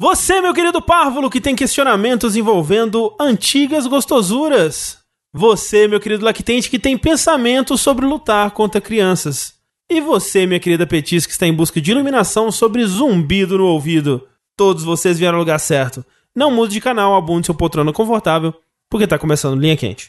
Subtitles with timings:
[0.00, 4.96] Você, meu querido párvulo, que tem questionamentos envolvendo antigas gostosuras.
[5.30, 9.52] Você, meu querido lactente, que tem pensamentos sobre lutar contra crianças.
[9.90, 14.26] E você, minha querida Petis, que está em busca de iluminação sobre zumbido no ouvido.
[14.56, 16.02] Todos vocês vieram ao lugar certo.
[16.34, 18.54] Não mude de canal, abunde seu poltrona confortável,
[18.88, 20.08] porque está começando Linha Quente.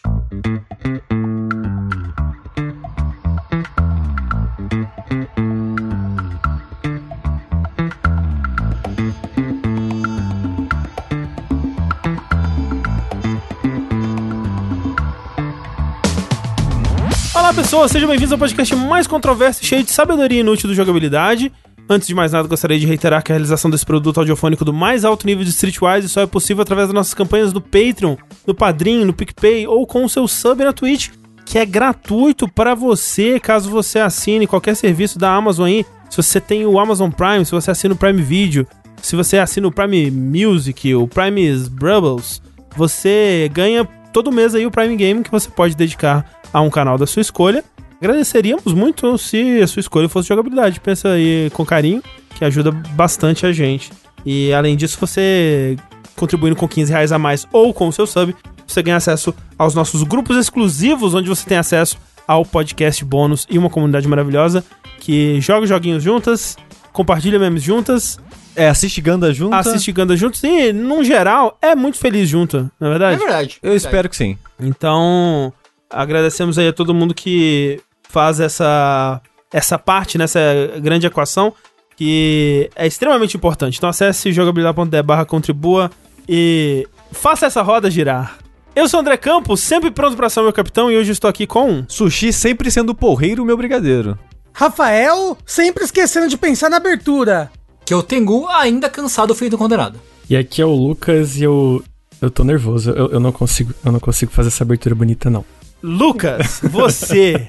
[17.52, 21.52] Olá pessoas, sejam bem-vindos ao podcast mais controverso e cheio de sabedoria inútil do jogabilidade.
[21.90, 25.04] Antes de mais nada, gostaria de reiterar que a realização desse produto audiofônico do mais
[25.04, 28.16] alto nível de Streetwise só é possível através das nossas campanhas do Patreon,
[28.48, 31.10] no Padrim, no PicPay ou com o seu sub na Twitch,
[31.46, 35.86] que é gratuito para você, caso você assine qualquer serviço da Amazon aí.
[36.10, 38.66] Se você tem o Amazon Prime, se você assina o Prime Video,
[39.02, 42.42] se você assina o Prime Music, o Prime Brubbles,
[42.78, 46.98] você ganha todo mês aí o Prime Game que você pode dedicar a um canal
[46.98, 47.64] da sua escolha.
[48.00, 50.80] Agradeceríamos muito se a sua escolha fosse jogabilidade.
[50.80, 52.02] Pensa aí com carinho,
[52.36, 53.92] que ajuda bastante a gente.
[54.26, 55.78] E além disso, você
[56.16, 58.36] contribuindo com 15 reais a mais ou com o seu sub,
[58.68, 63.58] você ganha acesso aos nossos grupos exclusivos, onde você tem acesso ao podcast bônus e
[63.58, 64.64] uma comunidade maravilhosa
[65.00, 66.58] que joga joguinhos juntas,
[66.94, 68.20] compartilha memes juntas.
[68.56, 69.56] É, assiste Ganda junto.
[69.56, 73.16] Assiste Ganda juntos e, num geral, é muito feliz junto, não é verdade?
[73.16, 73.58] É verdade.
[73.64, 74.38] Eu espero que sim.
[74.60, 75.52] Então,
[75.92, 80.40] agradecemos aí a todo mundo que faz essa, essa parte nessa
[80.82, 81.54] grande equação
[81.96, 83.78] que é extremamente importante.
[83.78, 85.92] Então acesse jogabilidade.de barra contribua
[86.28, 88.38] e faça essa roda girar.
[88.76, 91.46] Eu sou o André Campos, sempre pronto para ser meu capitão e hoje estou aqui
[91.46, 91.84] com...
[91.88, 94.18] Sushi sempre sendo porreiro, meu brigadeiro.
[94.54, 97.52] Rafael, sempre esquecendo de pensar na abertura.
[97.86, 100.00] Que é o Tengu ainda cansado feito condenado.
[100.30, 101.84] E aqui é o Lucas e eu.
[102.22, 102.92] Eu tô nervoso.
[102.92, 103.74] Eu, eu não consigo.
[103.84, 105.44] Eu não consigo fazer essa abertura bonita, não.
[105.84, 107.48] Lucas, você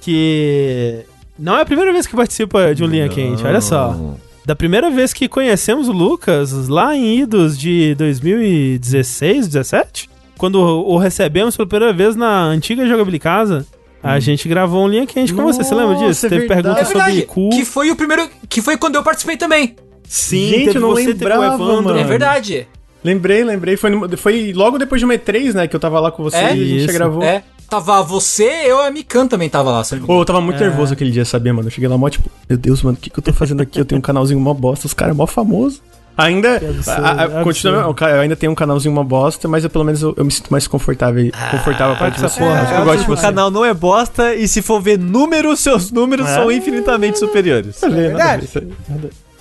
[0.00, 1.00] que
[1.38, 3.96] não é a primeira vez que participa de um Linha Quente, olha só.
[4.44, 10.98] Da primeira vez que conhecemos o Lucas, lá em idos de 2016, 17, quando o
[10.98, 13.66] recebemos pela primeira vez na antiga Jogabilidade Casa,
[14.02, 16.06] a gente gravou um Linha Quente com você, você lembra disso?
[16.08, 16.62] Nossa, é Teve verdade.
[16.62, 17.10] pergunta É verdade.
[17.20, 17.48] sobre cu.
[17.50, 18.28] Que foi o primeiro.
[18.50, 19.76] Que foi quando eu participei também.
[20.06, 21.84] Sim, Gente, teve eu não você, teve o lembrava, Evandro.
[21.84, 21.98] mano.
[21.98, 22.68] É verdade.
[23.02, 23.76] Lembrei, lembrei.
[23.78, 25.66] Foi, foi logo depois de uma E3, né?
[25.66, 26.40] Que eu tava lá com você É?
[26.40, 26.86] e a gente Isso.
[26.86, 27.22] já gravou.
[27.22, 27.42] É.
[27.68, 29.82] Tava você, eu e a Mikan também tava lá.
[29.84, 30.20] se eu não me Ô, engano.
[30.22, 30.66] eu tava muito É.
[30.68, 31.66] nervoso aquele dia, sabia, mano?
[31.68, 33.80] Eu cheguei lá mó tipo, meu Deus, mano, o que, que eu tô fazendo aqui?
[33.80, 35.82] Eu tenho um canalzinho mó bosta, os caras mó famoso.
[36.16, 37.42] Ainda, a- a- absurdo.
[37.42, 40.14] continua, o cara- eu ainda tenho um canalzinho uma bosta, mas eu, pelo menos eu,
[40.16, 42.38] eu me sinto mais confortável, confortável para essa você.
[42.38, 42.66] porra.
[42.66, 43.22] Que eu gosto de o você.
[43.22, 46.34] canal não é bosta e se for ver números, seus números É.
[46.34, 47.80] são infinitamente superiores.
[47.80, 48.48] Ver, verdade.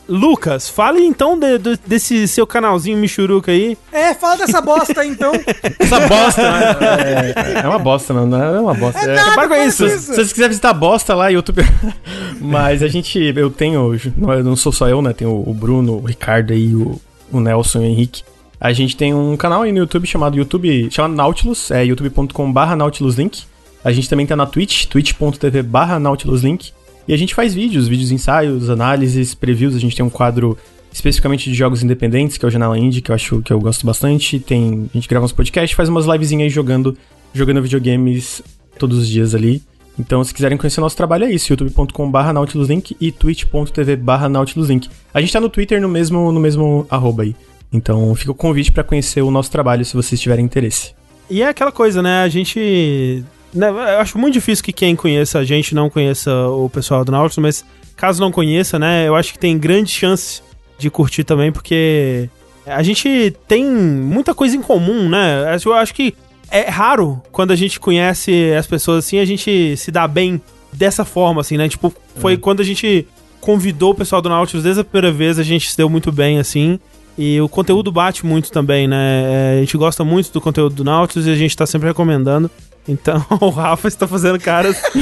[0.07, 0.27] Isso nada.
[0.27, 3.77] Lucas, fale então de- de- desse seu canalzinho Michuruca aí.
[3.91, 5.31] É, fala dessa bosta aí, então.
[5.79, 7.33] Essa bosta, né?
[7.35, 8.35] É, é uma bosta, mano.
[8.35, 8.99] É uma bosta.
[8.99, 9.87] É, Para com isso.
[9.89, 11.61] Se, se vocês quiserem visitar a bosta lá, YouTube.
[12.39, 13.19] Mas a gente.
[13.35, 13.95] Eu tenho.
[14.17, 15.13] Não, eu não sou só eu, né?
[15.13, 16.99] Tem o, o Bruno, o Ricardo aí, o,
[17.31, 18.23] o Nelson e o Henrique.
[18.59, 20.89] A gente tem um canal aí no YouTube chamado YouTube.
[20.91, 23.43] Chamado Nautilus, é youtube.com/barra NautilusLink.
[23.83, 26.71] A gente também tá na Twitch, twitch.tv/barra NautilusLink.
[27.07, 29.75] E a gente faz vídeos, vídeos ensaios, análises, previews.
[29.75, 30.57] A gente tem um quadro
[30.91, 33.85] especificamente de jogos independentes, que é o Janela Indie, que eu acho que eu gosto
[33.85, 34.39] bastante.
[34.39, 36.95] Tem, a gente grava uns podcasts, faz umas livezinhas jogando,
[37.33, 38.41] jogando videogames
[38.77, 39.61] todos os dias ali.
[39.99, 43.97] Então, se quiserem conhecer nosso trabalho, é isso, youtube.com.br nautiluslink e twitch.tv
[44.29, 44.89] nautiluslink.
[45.13, 47.35] A gente tá no Twitter no mesmo, no mesmo arroba aí.
[47.71, 50.93] Então, fica o convite pra conhecer o nosso trabalho, se vocês tiverem interesse.
[51.29, 52.23] E é aquela coisa, né?
[52.23, 53.23] A gente.
[53.53, 57.11] Né, eu acho muito difícil que quem conheça a gente não conheça o pessoal do
[57.11, 57.65] Nautilus, mas
[57.95, 59.07] caso não conheça, né?
[59.07, 60.41] Eu acho que tem grande chance
[60.77, 62.29] de curtir também, porque
[62.65, 65.57] a gente tem muita coisa em comum, né?
[65.63, 66.15] Eu acho que
[66.49, 70.41] é raro quando a gente conhece as pessoas assim, a gente se dá bem
[70.71, 71.69] dessa forma, assim, né?
[71.69, 73.07] Tipo, foi quando a gente
[73.39, 76.39] convidou o pessoal do Nautilus desde a primeira vez, a gente se deu muito bem,
[76.39, 76.79] assim.
[77.17, 79.55] E o conteúdo bate muito também, né?
[79.55, 82.49] É, a gente gosta muito do conteúdo do Nautilus e a gente tá sempre recomendando.
[82.87, 84.81] Então o Rafa está fazendo caras.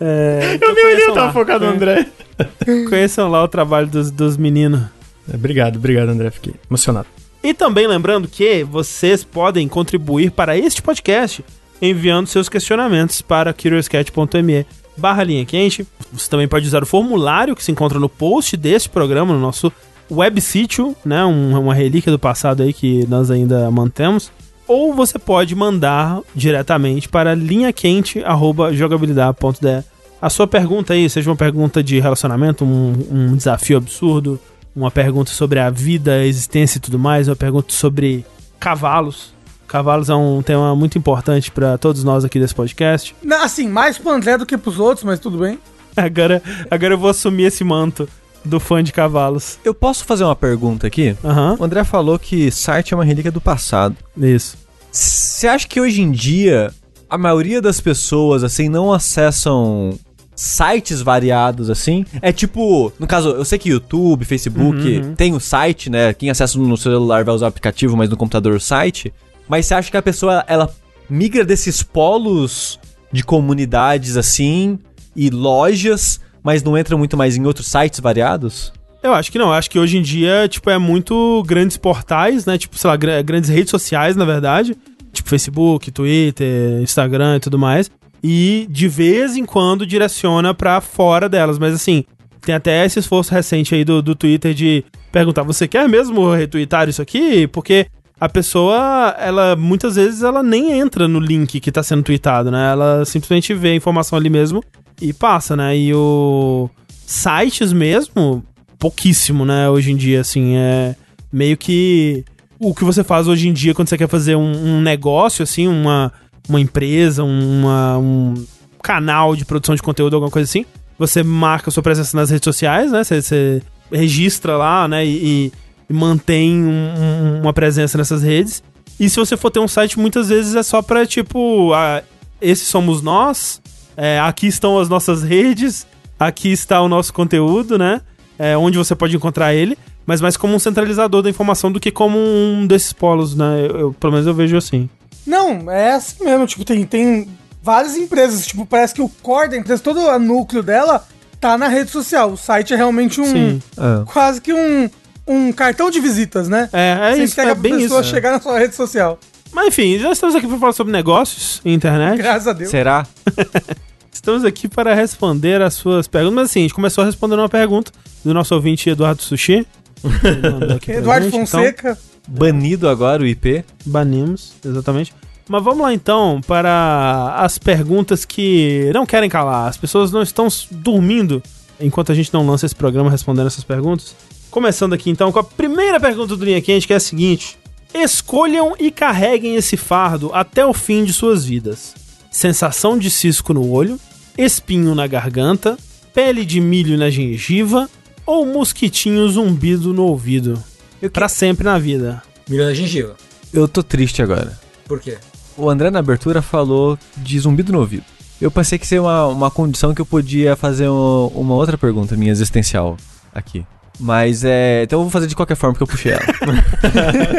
[0.00, 1.32] é, então Eu nem olhei, eu tava lá.
[1.32, 2.06] focado no André.
[2.88, 4.82] Conheçam lá o trabalho dos, dos meninos.
[5.30, 6.30] É, Obrigado, obrigado, André.
[6.30, 7.06] Fiquei emocionado.
[7.42, 11.44] E também lembrando que vocês podem contribuir para este podcast
[11.80, 14.66] enviando seus questionamentos para curiouscat.me
[14.96, 15.86] barra linha quente.
[16.12, 19.72] Você também pode usar o formulário que se encontra no post deste programa, no nosso
[20.10, 21.24] web sítio, né?
[21.24, 24.32] Um- uma relíquia do passado aí que nós ainda mantemos.
[24.68, 29.84] Ou você pode mandar diretamente para linhaquente.jogabilidade.de.
[30.20, 34.38] A sua pergunta aí, seja uma pergunta de relacionamento, um, um desafio absurdo,
[34.76, 38.26] uma pergunta sobre a vida, a existência e tudo mais, uma pergunta sobre
[38.60, 39.32] cavalos.
[39.66, 43.14] Cavalos é um tema muito importante pra todos nós aqui desse podcast.
[43.22, 45.58] Não, Assim, mais pro André do que pros outros, mas tudo bem.
[45.96, 48.08] Agora, agora eu vou assumir esse manto
[48.44, 49.58] do fã de cavalos.
[49.64, 51.16] Eu posso fazer uma pergunta aqui?
[51.24, 53.96] Aham, O André falou que site é uma relíquia do passado.
[54.16, 54.56] isso.
[54.90, 56.72] Você acha que hoje em dia
[57.10, 59.98] a maioria das pessoas assim não acessam
[60.34, 62.04] sites variados assim?
[62.22, 66.12] É tipo, no caso, eu sei que YouTube, Facebook tem o site, né?
[66.14, 69.12] Quem acessa no celular vai usar o aplicativo, mas no computador o site.
[69.48, 70.70] Mas você acha que a pessoa ela
[71.10, 72.78] migra desses polos
[73.12, 74.78] de comunidades assim
[75.16, 78.72] e lojas, mas não entra muito mais em outros sites variados?
[79.02, 82.44] Eu acho que não, eu acho que hoje em dia, tipo, é muito grandes portais,
[82.44, 82.58] né?
[82.58, 84.76] Tipo, sei lá, gra- grandes redes sociais, na verdade.
[85.12, 87.90] Tipo, Facebook, Twitter, Instagram e tudo mais.
[88.22, 91.58] E de vez em quando direciona pra fora delas.
[91.58, 92.04] Mas assim,
[92.40, 96.88] tem até esse esforço recente aí do, do Twitter de perguntar: você quer mesmo retweetar
[96.88, 97.46] isso aqui?
[97.46, 97.86] Porque
[98.20, 102.72] a pessoa, ela muitas vezes ela nem entra no link que tá sendo tweetado, né?
[102.72, 104.60] Ela simplesmente vê a informação ali mesmo
[105.00, 105.76] e passa, né?
[105.76, 106.68] E o
[107.06, 108.42] sites mesmo,
[108.78, 109.68] pouquíssimo, né?
[109.68, 110.94] Hoje em dia, assim, é
[111.32, 112.24] meio que
[112.58, 115.68] o que você faz hoje em dia quando você quer fazer um, um negócio, assim,
[115.68, 116.12] uma,
[116.48, 118.34] uma empresa, uma, um
[118.82, 120.64] canal de produção de conteúdo, alguma coisa assim.
[120.98, 123.04] Você marca sua presença nas redes sociais, né?
[123.04, 123.62] Você, você
[123.92, 125.06] registra lá, né?
[125.06, 125.52] E,
[125.88, 128.62] e mantém um- um- uma presença nessas redes.
[128.98, 132.02] E se você for ter um site, muitas vezes é só pra, tipo, ah,
[132.42, 133.60] esses somos nós,
[133.98, 135.86] é, aqui estão as nossas redes,
[136.18, 138.00] aqui está o nosso conteúdo, né?
[138.38, 141.90] É, onde você pode encontrar ele, mas mais como um centralizador da informação do que
[141.90, 143.66] como um desses polos, né?
[143.68, 144.88] Eu, eu- pelo menos eu vejo assim.
[145.26, 146.46] Não, é assim mesmo.
[146.46, 147.28] Tipo, tem, tem
[147.62, 148.46] várias empresas.
[148.46, 151.04] Tipo, parece que o core da empresa, todo o núcleo dela,
[151.40, 152.30] tá na rede social.
[152.30, 153.24] O site é realmente um.
[153.26, 153.62] Sim.
[153.76, 154.04] Ah.
[154.06, 154.88] Quase que um,
[155.26, 156.70] um cartão de visitas, né?
[156.72, 158.10] É, é Você isso, entrega é pra bem pessoa isso.
[158.10, 159.18] chegar na sua rede social.
[159.52, 162.16] Mas enfim, já estamos aqui para falar sobre negócios e internet.
[162.18, 162.70] Graças a Deus.
[162.70, 163.04] Será?
[164.18, 166.34] Estamos aqui para responder as suas perguntas.
[166.34, 167.92] Mas assim, a gente começou respondendo uma pergunta
[168.24, 169.64] do nosso ouvinte Eduardo Sushi.
[170.88, 171.96] Eduardo gente, então- Fonseca.
[172.26, 173.64] Banido agora o IP?
[173.86, 175.14] Banimos, exatamente.
[175.48, 179.68] Mas vamos lá então para as perguntas que não querem calar.
[179.68, 181.40] As pessoas não estão dormindo
[181.80, 184.16] enquanto a gente não lança esse programa respondendo essas perguntas.
[184.50, 187.56] Começando aqui então com a primeira pergunta do Linha Quente, que é a seguinte:
[187.94, 191.94] Escolham e carreguem esse fardo até o fim de suas vidas.
[192.32, 193.98] Sensação de cisco no olho,
[194.38, 195.76] espinho na garganta,
[196.14, 197.90] pele de milho na gengiva
[198.24, 200.62] ou mosquitinho zumbido no ouvido.
[201.02, 202.22] Eu, Pra sempre na vida.
[202.48, 203.16] Milho na gengiva.
[203.52, 204.58] eu tô triste agora.
[204.86, 205.18] Por quê?
[205.56, 208.04] O André na abertura falou de zumbido no ouvido.
[208.40, 212.16] Eu pensei que seria uma, uma condição que eu podia fazer um- uma outra pergunta
[212.16, 212.96] minha existencial
[213.34, 213.66] aqui.
[213.98, 214.84] Mas é.
[214.84, 216.22] Então eu vou fazer de qualquer forma porque eu puxei ela.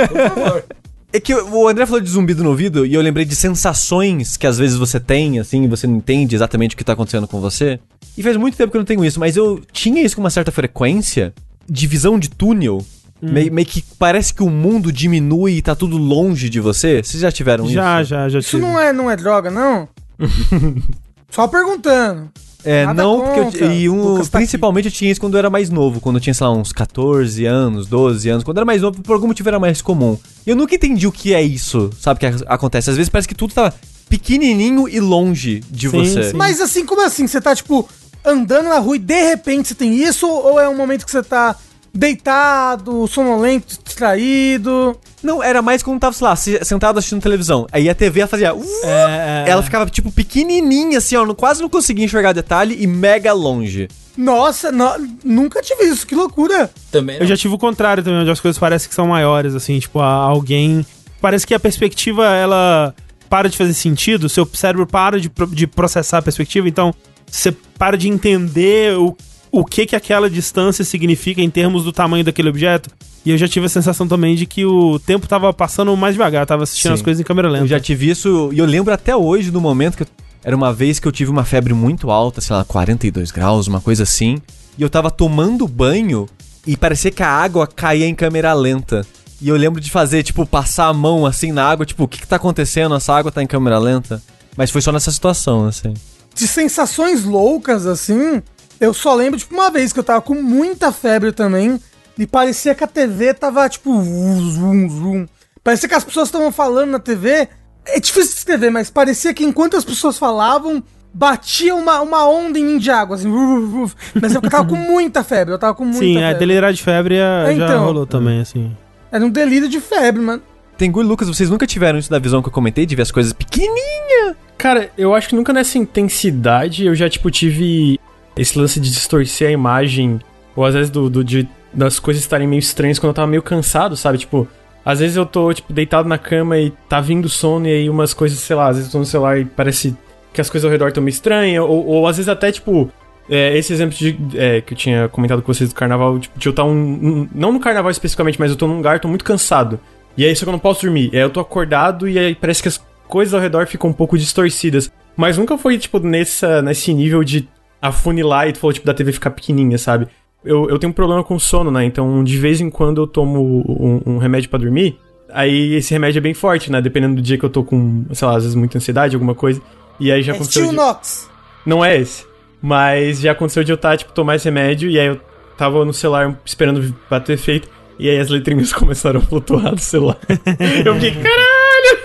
[0.09, 0.63] Por favor.
[1.11, 4.45] É que o André falou de zumbido no ouvido e eu lembrei de sensações que
[4.45, 7.41] às vezes você tem, assim, e você não entende exatamente o que tá acontecendo com
[7.41, 7.79] você.
[8.15, 10.29] E faz muito tempo que eu não tenho isso, mas eu tinha isso com uma
[10.29, 11.33] certa frequência
[11.67, 12.85] de visão de túnel.
[13.21, 17.01] Meio, meio que parece que o mundo diminui e tá tudo longe de você.
[17.03, 18.09] Vocês já tiveram Já, isso?
[18.11, 18.61] já, já Isso tive.
[18.61, 19.89] não é, não é droga, não?
[21.29, 22.29] Só perguntando.
[22.63, 23.65] É, Nada não, porque contra.
[23.65, 26.21] eu, e um, tá principalmente eu tinha isso quando eu era mais novo, quando eu
[26.21, 28.43] tinha, sei lá, uns 14 anos, 12 anos.
[28.43, 30.17] Quando eu era mais novo, por algum motivo era mais comum.
[30.45, 32.89] E eu nunca entendi o que é isso, sabe, que ac- acontece.
[32.89, 33.73] Às vezes parece que tudo tá
[34.09, 36.31] pequenininho e longe de Sim, você.
[36.31, 36.37] sim.
[36.37, 37.27] Mas assim, como assim?
[37.27, 37.87] Você tá, tipo,
[38.25, 40.27] andando na rua e de repente você tem isso?
[40.27, 41.55] Ou é um momento que você tá
[41.99, 44.97] deitado, sonolento, distraído?
[45.21, 47.67] Não, era mais quando tava, sei lá, se- sentado assistindo televisão.
[47.71, 48.53] Aí a TV ela fazia...
[48.55, 49.49] "Uh", É, é.
[49.51, 51.25] Ela ficava, tipo, pequenininha, assim, ó.
[51.25, 53.87] não- Quase não conseguia enxergar detalhe e mega longe.
[54.17, 56.69] Nossa, no- nunca tive isso, que loucura.
[56.91, 57.27] Também Eu não.
[57.27, 60.05] já tive o contrário também, onde as coisas parecem que são maiores, assim, tipo, a-
[60.05, 60.85] alguém.
[61.21, 62.93] Parece que a perspectiva, ela
[63.29, 66.93] para de fazer sentido, seu cérebro para de, de processar a perspectiva, então
[67.29, 69.15] você para de entender o,
[69.51, 72.89] o que que aquela distância significa em termos do tamanho daquele objeto.
[73.25, 76.45] E eu já tive a sensação também de que o tempo tava passando mais devagar,
[76.45, 76.95] tava assistindo Sim.
[76.95, 77.63] as coisas em câmera lenta.
[77.65, 80.07] Eu já tive isso, e eu lembro até hoje do momento que eu-
[80.43, 83.81] era uma vez que eu tive uma febre muito alta, sei lá, 42 graus, uma
[83.81, 84.37] coisa assim,
[84.77, 86.27] e eu tava tomando banho
[86.65, 89.05] e parecia que a água caía em câmera lenta.
[89.41, 92.19] E eu lembro de fazer, tipo, passar a mão assim na água, tipo, o que
[92.19, 92.95] que tá acontecendo?
[92.95, 94.21] Essa água tá em câmera lenta?
[94.55, 95.93] Mas foi só nessa situação, assim.
[96.35, 98.41] De sensações loucas, assim,
[98.79, 101.79] eu só lembro, tipo, uma vez que eu tava com muita febre também,
[102.17, 105.25] e parecia que a TV tava, tipo, zum, zum.
[105.63, 107.47] Parecia que as pessoas estavam falando na TV.
[107.85, 110.83] É difícil de escrever, mas parecia que enquanto as pessoas falavam,
[111.13, 113.29] batia uma, uma onda em mim de água, assim.
[113.29, 113.95] uf, uf, uf.
[114.21, 116.39] Mas eu tava com muita febre, eu tava com muita Sim, é, febre.
[116.39, 117.83] delirar de febre é, É, já então.
[117.85, 118.75] rolou também, assim.
[119.11, 120.41] Era um delírio de febre, mano.
[120.77, 123.11] Tengu e Lucas, vocês nunca tiveram isso da visão que eu comentei, de ver as
[123.11, 124.35] coisas pequenininhas?
[124.57, 127.99] Cara, eu acho que nunca nessa intensidade eu já, tipo, tive
[128.39, 130.19] esse lance de distorcer a imagem,
[130.55, 133.43] ou às vezes do, do- de, das coisas estarem meio estranhas quando eu tava meio
[133.43, 134.17] cansado, sabe?
[134.17, 134.47] Tipo,
[134.85, 138.13] às vezes eu tô, tipo, deitado na cama e tá vindo sono e aí umas
[138.13, 139.95] coisas, sei lá, às vezes eu tô no celular e parece
[140.33, 142.89] que as coisas ao redor estão meio estranhas, ou, ou às vezes até, tipo,
[143.29, 146.47] é, esse exemplo de, é, que eu tinha comentado com vocês do carnaval, tipo, de
[146.47, 149.25] eu estar um, um- Não no carnaval especificamente, mas eu tô num lugar, tô muito
[149.25, 149.79] cansado.
[150.17, 151.09] E aí só que eu não posso dormir.
[151.13, 153.93] E aí eu tô acordado e aí parece que as coisas ao redor ficam um
[153.93, 154.91] pouco distorcidas.
[155.15, 157.47] Mas nunca foi, tipo, nessa, nesse nível de
[157.81, 160.07] afunilar e tu falou, tipo, da TV ficar pequenininha, sabe?
[160.43, 161.83] Eu, eu tenho um problema com sono, né?
[161.85, 164.97] Então, de vez em quando eu tomo um, um remédio pra dormir.
[165.31, 166.81] Aí esse remédio é bem forte, né?
[166.81, 169.61] Dependendo do dia que eu tô com, sei lá, às vezes muita ansiedade, alguma coisa.
[169.99, 170.69] E aí já É aconteceu.
[170.69, 171.29] De- Nox.
[171.65, 172.25] não é esse.
[172.61, 175.19] Mas já aconteceu de eu estar, tipo, tomar esse remédio e aí eu
[175.57, 177.69] tava no celular esperando bater efeito.
[177.99, 180.17] E aí as letrinhas começaram a flutuar do celular.
[180.85, 181.99] eu fiquei, caralho!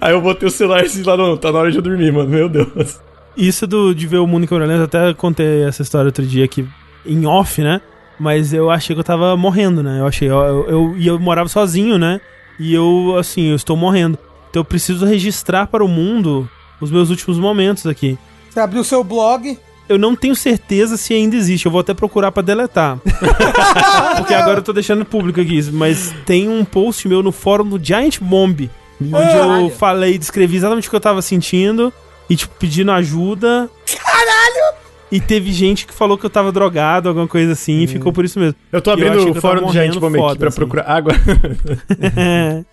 [0.00, 2.28] Aí eu botei o celular assim lá, não, tá na hora de eu dormir, mano,
[2.28, 3.00] meu Deus.
[3.36, 6.44] Isso do, de ver o mundo em câmera lenta, até contei essa história outro dia
[6.44, 6.66] aqui
[7.04, 7.80] em off, né?
[8.18, 10.00] Mas eu achei que eu tava morrendo, né?
[10.00, 12.20] Eu achei, eu, eu, eu, e eu morava sozinho, né?
[12.58, 14.18] E eu, assim, eu estou morrendo.
[14.50, 16.48] Então eu preciso registrar para o mundo
[16.80, 18.18] os meus últimos momentos aqui.
[18.50, 19.58] Você abriu o seu blog.
[19.88, 21.66] Eu não tenho certeza se ainda existe.
[21.66, 22.98] Eu vou até procurar pra deletar.
[24.16, 25.60] Porque agora eu tô deixando público aqui.
[25.72, 28.70] Mas tem um post meu no fórum do Giant Bomb.
[29.00, 29.70] Onde eu Caralho.
[29.70, 31.92] falei, descrevi exatamente o que eu tava sentindo.
[32.30, 33.68] E, tipo, pedindo ajuda.
[33.86, 34.74] Caralho!
[35.10, 37.82] E teve gente que falou que eu tava drogado, alguma coisa assim.
[37.82, 38.54] E ficou por isso mesmo.
[38.72, 40.48] Eu tô Eu abrindo que o eu fórum tava do Giant morrendo Bomb aqui pra
[40.48, 40.56] assim.
[40.56, 41.12] procurar água.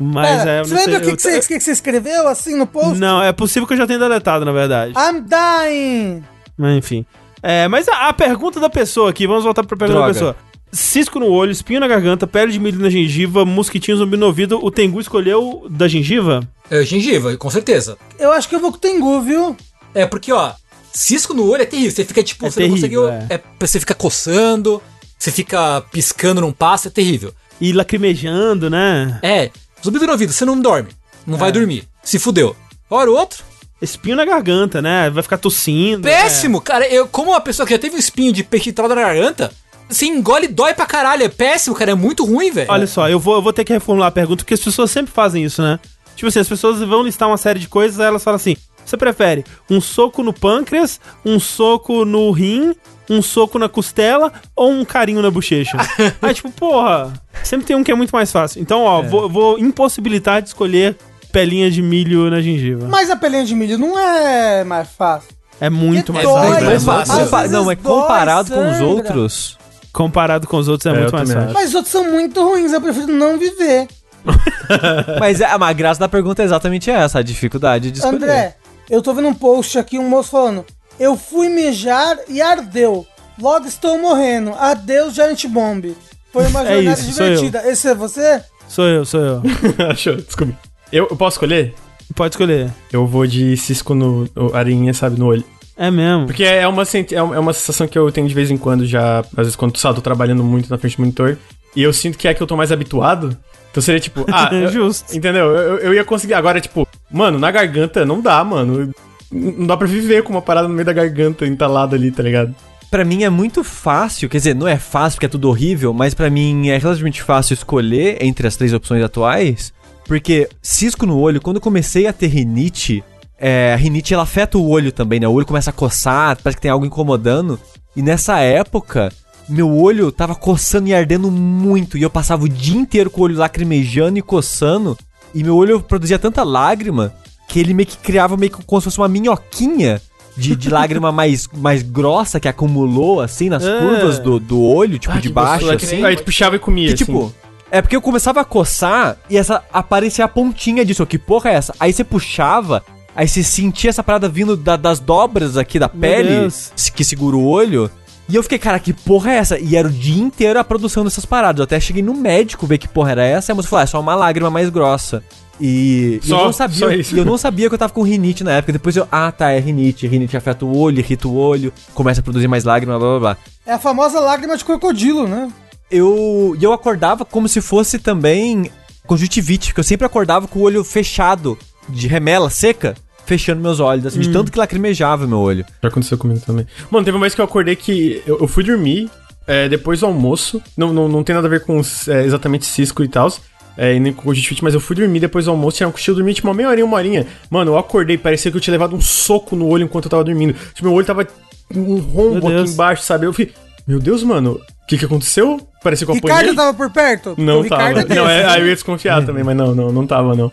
[0.00, 0.60] Mas é.
[0.60, 2.98] eu você lembra o que, eu- que, você, que que você escreveu assim no post?
[2.98, 4.92] Não, é possível que eu já tenha deletado, na verdade.
[4.96, 6.22] I'm dying.
[6.56, 7.04] Mas enfim.
[7.42, 10.12] É, mas a, a pergunta da pessoa aqui, vamos voltar pra pergunta Droga.
[10.12, 10.36] da pessoa.
[10.70, 14.58] Cisco no olho, espinho na garganta, pele de milho na gengiva, mosquitinho zumbi no ouvido.
[14.62, 16.46] O Tengu escolheu da gengiva?
[16.70, 17.96] É, gengiva, com certeza.
[18.18, 19.56] Eu acho que eu vou com o Tengu, viu?
[19.94, 20.52] É, porque, ó,
[20.92, 21.90] cisco no olho é terrível.
[21.90, 23.32] Você fica, tipo, É você não terrível, consegue.
[23.34, 23.40] É.
[23.58, 24.82] você fica coçando,
[25.18, 27.32] você fica piscando num passo, é terrível.
[27.60, 29.18] E lacrimejando, né?
[29.22, 29.50] É,
[29.82, 30.90] zumbido no ouvido, você não dorme.
[31.26, 31.38] Não É.
[31.40, 31.84] vai dormir.
[32.02, 32.54] Se fudeu.
[32.90, 33.42] Ora, o outro?
[33.80, 35.08] Espinho na garganta, né?
[35.08, 36.02] Vai ficar tossindo.
[36.02, 36.86] Péssimo, cara.
[36.88, 39.52] Eu, como uma pessoa que já teve um espinho de peixe entrado na garganta,
[39.88, 41.22] você engole e dói pra caralho.
[41.24, 41.92] É péssimo, cara.
[41.92, 42.68] É muito ruim, velho.
[42.70, 42.72] É.
[42.72, 45.12] Olha só, eu vou, eu vou ter que reformular a pergunta, porque as pessoas sempre
[45.12, 45.78] fazem isso, né?
[46.14, 48.96] Tipo assim, as pessoas vão listar uma série de coisas, aí elas falam assim: você
[48.96, 52.74] prefere um soco no pâncreas, um soco no rim,
[53.08, 55.76] um soco na costela ou um carinho na bochecha?
[56.20, 57.12] aí, tipo, porra,
[57.44, 58.60] sempre tem um que é muito mais fácil.
[58.60, 60.96] Então, ó, vou, vou impossibilitar de escolher
[61.32, 62.88] pelinha de milho na gengiva.
[62.88, 65.28] Mas a pelinha de milho não é mais fácil.
[65.60, 66.66] É muito mais dói, fácil.
[66.66, 67.52] mais Compa- fácil.
[67.52, 69.58] Não, mas dói, comparado com os outros.
[69.98, 71.52] Comparado com os outros é, É, muito mais fácil.
[71.52, 73.88] Mas os outros são muito ruins, eu prefiro não viver.
[75.18, 78.14] Mas é, a graça da pergunta é exatamente essa, a dificuldade de escolher.
[78.14, 78.56] André,
[78.88, 80.64] eu tô vendo um post aqui, um moço falando:
[81.00, 83.04] Eu fui mijar e ardeu.
[83.40, 84.52] Logo estou morrendo.
[84.52, 85.92] Adeus, Giant Bomb.
[86.32, 87.34] Foi uma É jornada isso, sou eu.
[87.34, 87.68] divertida.
[87.68, 88.40] Esse é você?
[88.68, 89.42] Sou eu, sou eu.
[89.90, 90.56] Achou, desculpa.
[90.92, 91.74] Eu, eu posso escolher?
[92.14, 92.70] Pode escolher.
[92.92, 95.44] Eu vou de cisco no, no arinha, sabe, no olho.
[95.78, 96.26] É mesmo.
[96.26, 98.56] Porque é uma, senti- é uma é uma sensação que eu tenho de vez em
[98.56, 101.38] quando já, às vezes quando sabe, tô trabalhando muito na frente do monitor,
[101.76, 103.36] e eu sinto que é que eu tô mais habituado.
[103.70, 105.16] Então seria tipo, ah, eu- Justo.
[105.16, 105.46] entendeu?
[105.54, 106.34] Eu, eu ia conseguir.
[106.34, 108.90] Agora, tipo, mano, na garganta não dá, mano.
[109.30, 112.54] Não dá pra viver com uma parada no meio da garganta entalada ali, tá ligado?
[112.90, 116.14] Pra mim é muito fácil, quer dizer, não é fácil porque é tudo horrível, mas
[116.14, 119.70] pra mim é relativamente fácil escolher entre as três opções atuais,
[120.06, 123.04] porque cisco no olho, quando eu comecei a ter rinite,
[123.38, 125.28] é, a rinite ela afeta o olho também, né?
[125.28, 127.58] O olho começa a coçar, parece que tem algo incomodando,
[127.96, 129.12] e nessa época,
[129.48, 133.24] meu olho tava coçando e ardendo muito, e eu passava o dia inteiro com o
[133.24, 134.96] olho lacrimejando e coçando,
[135.34, 137.14] e meu olho produzia tanta lágrima
[137.46, 140.02] que ele meio que criava meio que como se fosse uma minhoquinha
[140.36, 143.78] de, de lágrima mais, mais grossa que acumulou, assim, nas É.
[143.78, 146.04] curvas do, do olho, tipo, de baixo, Aí, assim.
[146.04, 147.32] Aí tu puxava e comia, Que, tipo,
[147.70, 151.04] é porque eu começava a coçar e essa aparecia a pontinha disso.
[151.06, 151.74] Que porra é essa?
[151.80, 152.82] Aí você puxava,
[153.18, 156.70] aí você sentia essa parada vindo da- das dobras aqui da Meu pele Deus.
[156.94, 157.90] que segura o olho.
[158.28, 159.58] E eu fiquei, cara, que porra é essa?
[159.58, 161.58] E era o dia inteiro a produção dessas paradas.
[161.60, 163.50] Eu até cheguei no médico ver que porra era essa.
[163.50, 165.22] E a moça falou, ah, é só uma lágrima mais grossa.
[165.60, 167.16] E, Só- eu não só sabia, isso.
[167.16, 168.72] eu não sabia que eu tava com rinite na época.
[168.72, 170.06] Depois eu, ah, tá, é rinite.
[170.06, 173.36] Rinite afeta o olho, irrita o olho, começa a produzir mais lágrima, blá blá blá.
[173.66, 175.50] É a famosa lágrima de crocodilo, né?
[175.90, 178.70] Eu, e eu acordava como se fosse também
[179.06, 181.58] conjuntivite, porque eu sempre acordava com o olho fechado,
[181.88, 182.94] de remela seca.
[183.28, 185.64] Fechando meus olhos, assim, de tanto que lacrimejava meu olho.
[185.82, 186.66] Já aconteceu comigo também.
[186.90, 189.10] Mano, teve uma vez que eu acordei que eu, eu fui dormir
[189.46, 190.62] é, depois do almoço.
[190.76, 193.30] Não, não, não tem nada a ver com é, exatamente cisco e tal.
[193.76, 196.16] É, e nem com conjuntivite, mas eu fui dormir depois do almoço, tinha um cochilo,
[196.16, 197.26] dormi tipo uma meia horinha, uma horinha.
[197.48, 200.24] Mano, eu acordei, parecia que eu tinha levado um soco no olho enquanto eu tava
[200.24, 200.54] dormindo.
[200.74, 203.26] Tipo, meu olho tava com um rombo aqui embaixo, sabe?
[203.26, 203.54] Eu fiquei,
[203.86, 205.60] meu Deus, mano, o que que aconteceu?
[205.84, 206.56] Parecia que eu Ricardo apanhei.
[206.56, 207.34] tava por perto?
[207.38, 207.88] Não O tava.
[207.88, 208.14] Ricardo é.
[208.16, 210.50] Não, é, aí eu ia desconfiar também, mas não, não, não tava, não.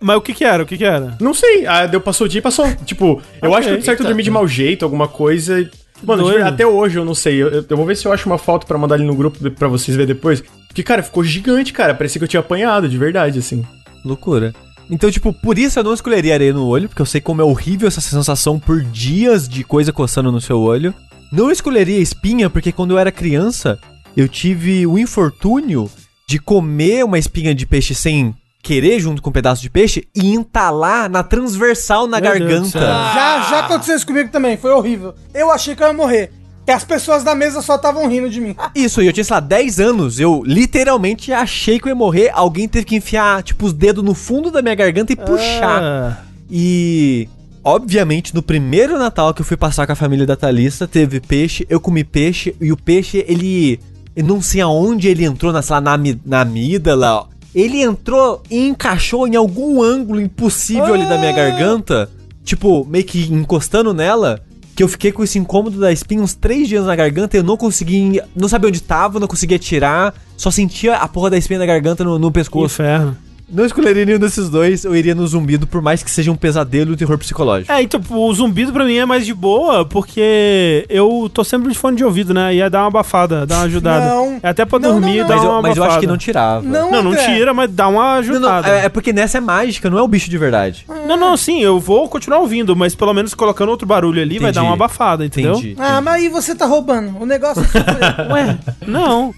[0.00, 0.62] Mas o que que era?
[0.62, 1.16] O que que era?
[1.20, 2.66] Não sei, ah, deu, passou o dia e passou.
[2.86, 3.58] Tipo, eu Ok.
[3.58, 5.68] acho que eu certo dormir de mau jeito, alguma coisa.
[6.02, 6.42] Mano, Doido.
[6.44, 7.34] até hoje eu não sei.
[7.42, 9.38] Eu, eu- eu vou ver se eu acho uma foto pra mandar ali no grupo
[9.50, 10.42] pra vocês verem depois.
[10.66, 11.94] Porque, cara, ficou gigante, cara.
[11.94, 13.62] Parecia que eu tinha apanhado, de verdade, assim.
[14.04, 14.54] Loucura.
[14.90, 17.44] Então, tipo, por isso eu não escolheria areia no olho, porque eu sei como é
[17.44, 20.94] horrível essa sensação por dias de coisa coçando no seu olho.
[21.30, 23.78] Não escolheria espinha, porque quando eu era criança,
[24.16, 25.88] eu tive o infortúnio
[26.28, 30.34] de comer uma espinha de peixe sem querer, junto com um pedaço de peixe, e
[30.34, 32.78] entalar na transversal na Meu garganta.
[32.80, 35.14] Já, já aconteceu isso comigo também, foi horrível.
[35.34, 36.30] Eu achei que eu ia morrer.
[36.66, 38.54] Que as pessoas da mesa só estavam rindo de mim.
[38.76, 40.20] Isso, e eu tinha, sei lá, 10 anos.
[40.20, 42.30] Eu literalmente achei que eu ia morrer.
[42.34, 45.82] Alguém teve que enfiar, tipo, os dedos no fundo da minha garganta e puxar.
[45.82, 46.16] Ah,
[46.50, 47.28] E
[47.64, 51.66] obviamente no primeiro Natal que eu fui passar com a família da Thalissa, teve peixe,
[51.68, 53.78] eu comi peixe e o peixe, ele
[54.16, 57.26] eu não sei aonde ele entrou, na, sei lá, na, na amígdala, ó.
[57.54, 62.08] Ele entrou e encaixou em algum ângulo impossível ali da minha garganta,
[62.44, 64.40] tipo, meio que encostando nela,
[64.74, 67.44] que eu fiquei com esse incômodo da espinha uns três dias na garganta e eu
[67.44, 71.58] não conseguia, não sabia onde tava, não conseguia tirar, só sentia a porra da espinha
[71.58, 72.82] da garganta no, no pescoço.
[72.82, 73.16] inferno.
[73.52, 76.90] Não escolheria nenhum desses dois, eu iria no zumbido, por mais que seja um pesadelo
[76.90, 77.72] e um terror psicológico.
[77.72, 81.76] É, então, o zumbido pra mim é mais de boa, porque eu tô sempre de
[81.76, 82.54] fone de ouvido, né?
[82.54, 84.06] Ia dar uma abafada, dar uma ajudada.
[84.06, 84.38] Não.
[84.42, 85.28] É até pra Não, dormir não, não.
[85.28, 86.00] dar Mas, uma eu, mas eu acho abafada.
[86.00, 86.62] que não tirava.
[86.62, 88.68] Não, Não, não tira, mas dá uma ajudada.
[88.68, 90.86] não, é, é porque nessa é mágica, não é o bicho de verdade.
[91.06, 94.50] Não, não, sim, eu vou continuar ouvindo, mas pelo menos colocando outro barulho ali vai
[94.50, 94.54] Entendi.
[94.54, 95.52] dar uma abafada, entendeu?
[95.54, 95.76] Entendi.
[95.78, 97.16] Ah, mas aí você tá roubando.
[97.20, 98.30] O negócio é.
[98.32, 99.34] Ué, não.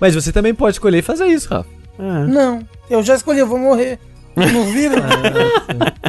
[0.00, 1.81] Mas você também pode escolher e fazer isso, Rafa.
[1.98, 2.24] É.
[2.26, 3.98] Não, eu já escolhi, eu vou morrer.
[4.36, 4.96] Não viram?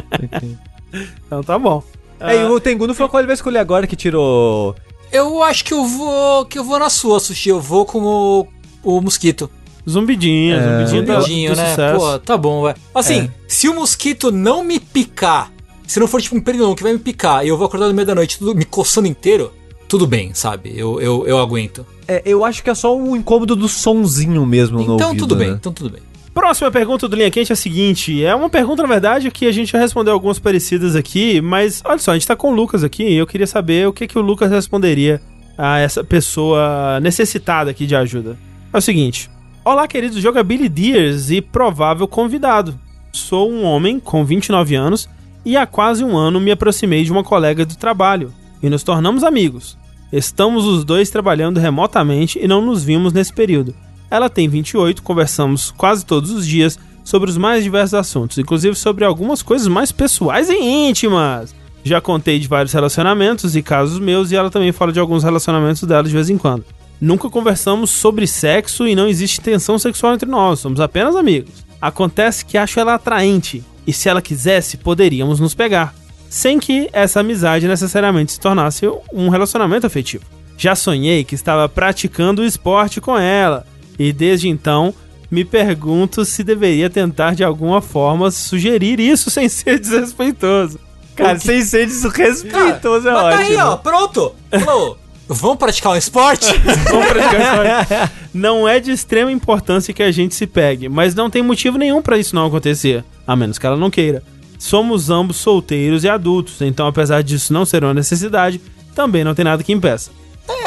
[1.26, 1.82] Então tá bom.
[2.20, 4.74] É, e o Tengu falou qual ele vai escolher agora que tirou.
[5.10, 6.44] Eu acho que eu vou.
[6.46, 7.48] que eu vou na sua, Sushi.
[7.48, 8.46] Eu vou com o,
[8.82, 9.50] o mosquito.
[9.88, 11.70] Zumbidinho, zumbidinho, tá- Zumbidinho, né?
[11.70, 11.98] sucesso.
[11.98, 12.74] Pô, tá bom, vai.
[12.94, 15.52] Assim, se o mosquito não me picar,
[15.86, 17.92] se não for tipo um pernilongo que vai me picar e eu vou acordar no
[17.94, 19.52] meio da noite tudo me coçando inteiro,
[19.88, 20.72] tudo bem, sabe?
[20.76, 21.86] Eu, eu, eu aguento.
[22.06, 25.36] É, eu acho que é só um incômodo do sonzinho mesmo no Então ouvido, tudo
[25.36, 25.56] bem, né?
[25.58, 26.00] então tudo bem.
[26.34, 29.52] Próxima pergunta do Linha Quente é a seguinte: é uma pergunta, na verdade, que a
[29.52, 32.82] gente já respondeu algumas parecidas aqui, mas olha só, a gente tá com o Lucas
[32.82, 35.22] aqui e eu queria saber o que, que o Lucas responderia
[35.56, 38.36] a essa pessoa necessitada aqui de ajuda.
[38.72, 39.30] É o seguinte:
[39.64, 42.78] Olá, queridos jogabilideers e provável convidado.
[43.12, 45.08] Sou um homem com 29 anos
[45.44, 48.32] e há quase um ano me aproximei de uma colega do trabalho
[48.64, 49.76] e nos tornamos amigos.
[50.10, 53.74] Estamos os dois trabalhando remotamente e não nos vimos nesse período.
[54.10, 59.04] Ela tem 28, conversamos quase todos os dias sobre os mais diversos assuntos, inclusive sobre
[59.04, 61.54] algumas coisas mais pessoais e íntimas.
[61.82, 65.82] Já contei de vários relacionamentos e casos meus e ela também fala de alguns relacionamentos
[65.82, 66.64] dela de vez em quando.
[66.98, 71.66] Nunca conversamos sobre sexo e não existe tensão sexual entre nós, somos apenas amigos.
[71.82, 75.94] Acontece que acho ela atraente e se ela quisesse, poderíamos nos pegar,
[76.34, 80.24] sem que essa amizade necessariamente se tornasse um relacionamento afetivo.
[80.58, 83.64] Já sonhei que estava praticando o esporte com ela
[83.96, 84.92] e desde então
[85.30, 90.80] me pergunto se deveria tentar de alguma forma sugerir isso sem ser desrespeitoso.
[91.14, 93.40] Cara, sem ser desrespeitoso é Mas tá ótimo.
[93.40, 94.34] aí, ó, pronto.
[94.64, 96.46] Falou, vamos praticar um esporte?
[96.90, 98.12] Vamos praticar esporte.
[98.34, 102.02] não é de extrema importância que a gente se pegue, mas não tem motivo nenhum
[102.02, 104.20] pra isso não acontecer, a menos que ela não queira.
[104.58, 108.60] Somos ambos solteiros e adultos, então apesar disso não ser uma necessidade,
[108.94, 110.10] também não tem nada que impeça.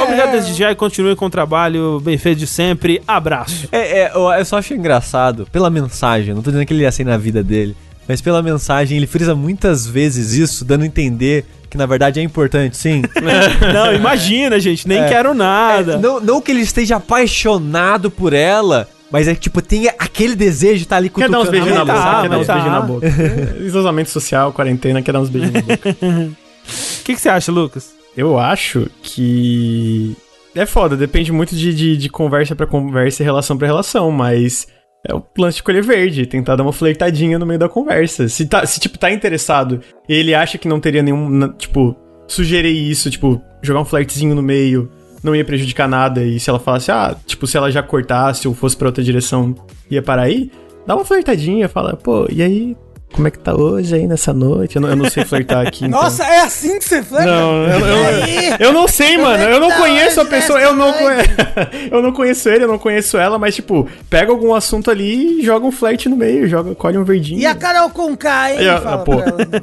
[0.02, 3.02] Obrigado desde já e continue com o trabalho bem feito de sempre.
[3.08, 3.68] Abraço.
[3.72, 6.90] É, é, eu, eu só acho engraçado, pela mensagem, não tô dizendo que ele ia
[6.90, 7.76] assim na vida dele,
[8.08, 12.24] mas pela mensagem ele frisa muitas vezes isso, dando a entender que na verdade é
[12.24, 13.02] importante, sim.
[13.74, 15.10] não, imagina, gente, nem É.
[15.10, 15.94] quero nada.
[15.94, 20.36] É, não, não que ele esteja apaixonado por ela, mas é que, tipo, tem aquele
[20.36, 22.54] desejo de estar ali Quer dar uns beijinhos na tá, boca, quer dar uns tá.
[22.54, 23.08] beijinhos na boca.
[23.08, 25.90] É, Isolamento social, quarentena, quer dar uns beijinhos na boca.
[25.90, 26.36] O
[27.04, 27.94] que, que você acha, Lucas?
[28.16, 30.16] Eu acho que.
[30.56, 34.68] É foda, depende muito de, de, de conversa pra conversa e relação pra relação, mas.
[35.08, 38.28] É o lance de colher verde, tentar dar uma flertadinha no meio da conversa.
[38.28, 41.54] Se, tá, se tipo, tá interessado e ele acha que não teria nenhum.
[41.54, 41.96] Tipo,
[42.28, 44.92] sugerir isso, tipo, jogar um flertezinho no meio,
[45.24, 46.24] não ia prejudicar nada.
[46.24, 49.56] E se ela falasse, ah, tipo, se ela já cortasse ou fosse pra outra direção,
[49.90, 50.52] ia parar aí,
[50.86, 52.76] dá uma flertadinha, fala, pô, e aí,
[53.14, 54.76] como é que tá hoje aí nessa noite?
[54.76, 55.86] Eu não, eu não sei flertar aqui.
[55.88, 56.02] então.
[56.02, 57.32] Nossa, é assim que você flerta?
[57.32, 59.42] Não, eu, eu- E eu não sei, mano.
[59.44, 60.60] Eu não Então, conheço a pessoa.
[60.60, 61.16] Eu não, conhe...
[61.16, 61.30] noite.
[61.92, 65.46] eu não conheço ele, eu não conheço ela, mas, tipo, pega algum assunto ali e
[65.46, 67.40] joga um flerte no meio, joga, colhe um verdinho.
[67.40, 68.60] E a Carol Conká, hein?
[68.70, 69.14] Ó, Fala pô,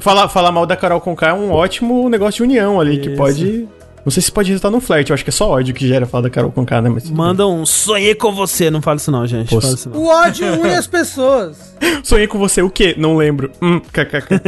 [0.01, 3.17] falar, falar mal da Carol Conká é um ótimo negócio de união ali, que Isso.
[3.17, 3.67] pode.
[4.05, 6.05] Não sei se pode resultar num flerte, eu acho que é só ódio que gera
[6.05, 6.89] falar da Carol Conká, né?
[6.89, 8.69] Mas Manda um sonhei com você.
[8.69, 9.49] Não fala isso não, gente.
[9.49, 9.99] Fala isso não.
[9.99, 11.73] O ódio une as pessoas.
[12.03, 12.93] Sonhei com você o quê?
[12.97, 13.51] Não lembro.
[13.59, 14.39] Hum, kkkk.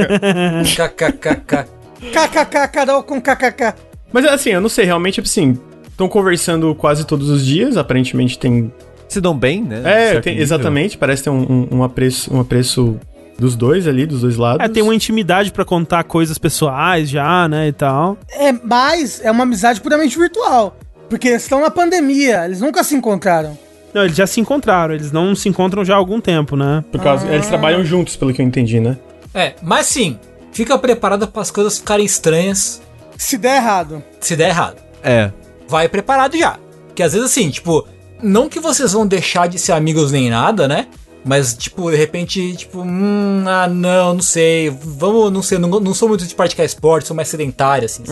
[0.76, 1.66] KKKK.
[2.12, 3.74] KKK, Carol com KKK.
[4.14, 8.72] Mas assim, eu não sei, realmente, assim, estão conversando quase todos os dias, aparentemente tem
[9.08, 9.82] Se dão bem, né?
[9.84, 10.98] É, tem- exatamente.
[10.98, 11.42] Parece ter um,
[11.72, 13.00] um, um apreço, um apreço
[13.38, 14.66] dos dois ali, dos dois lados.
[14.66, 18.18] É, tem uma intimidade pra contar coisas pessoais já, né, e tal.
[18.32, 20.78] É, mas é uma amizade puramente virtual.
[21.10, 23.58] Porque eles estão na pandemia, eles nunca se encontraram.
[23.94, 26.84] Não, eles já se encontraram, eles não se encontram já há algum tempo, né?
[26.92, 27.34] Por causa, Ah.
[27.34, 28.98] Eles trabalham juntos, pelo que eu entendi, né?
[29.34, 30.20] É, mas sim,
[30.52, 32.82] fica preparado para as coisas ficarem estranhas
[33.18, 34.04] Se der errado.
[34.20, 34.78] se der errado.
[35.04, 35.32] É.
[35.68, 36.58] Vai preparado já.
[36.94, 37.88] Que às vezes assim, tipo,
[38.22, 40.88] não que vocês vão deixar de ser amigos nem nada, né?
[41.28, 44.70] Mas, tipo, de repente, tipo, hum, ah, não, não sei.
[44.70, 48.04] Vamos, não sei, não, não sou muito de praticar esporte, sou mais sedentário, assim.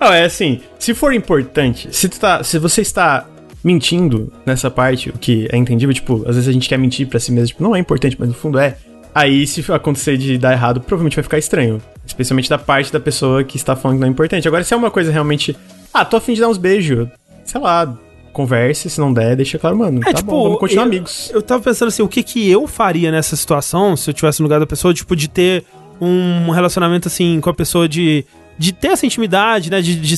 [0.00, 3.26] Ah, é assim, se for importante, se, tu tá, se você está
[3.62, 7.20] mentindo nessa parte, o que é entendível, tipo, às vezes a gente quer mentir pra
[7.20, 8.78] si mesmo, tipo, não é importante, mas no fundo é.
[9.14, 11.82] Aí, se acontecer de dar errado, provavelmente vai ficar estranho.
[12.06, 14.46] Especialmente da parte da pessoa que está falando que não é importante.
[14.46, 15.56] Agora, se é uma coisa realmente.
[15.92, 17.08] Ah, tô afim de dar uns beijos.
[17.42, 17.96] Sei lá,
[18.36, 20.00] converse, se não der, deixa claro, mano.
[20.02, 21.30] É, tá tipo, bom, vamos continuar eu- amigos.
[21.32, 24.44] Eu tava pensando assim, o que que eu faria nessa situação, se eu tivesse no
[24.44, 25.64] lugar da pessoa, tipo, de ter
[26.00, 28.24] um relacionamento assim com a pessoa de.
[28.58, 29.80] de ter essa intimidade, né?
[29.80, 30.16] De, de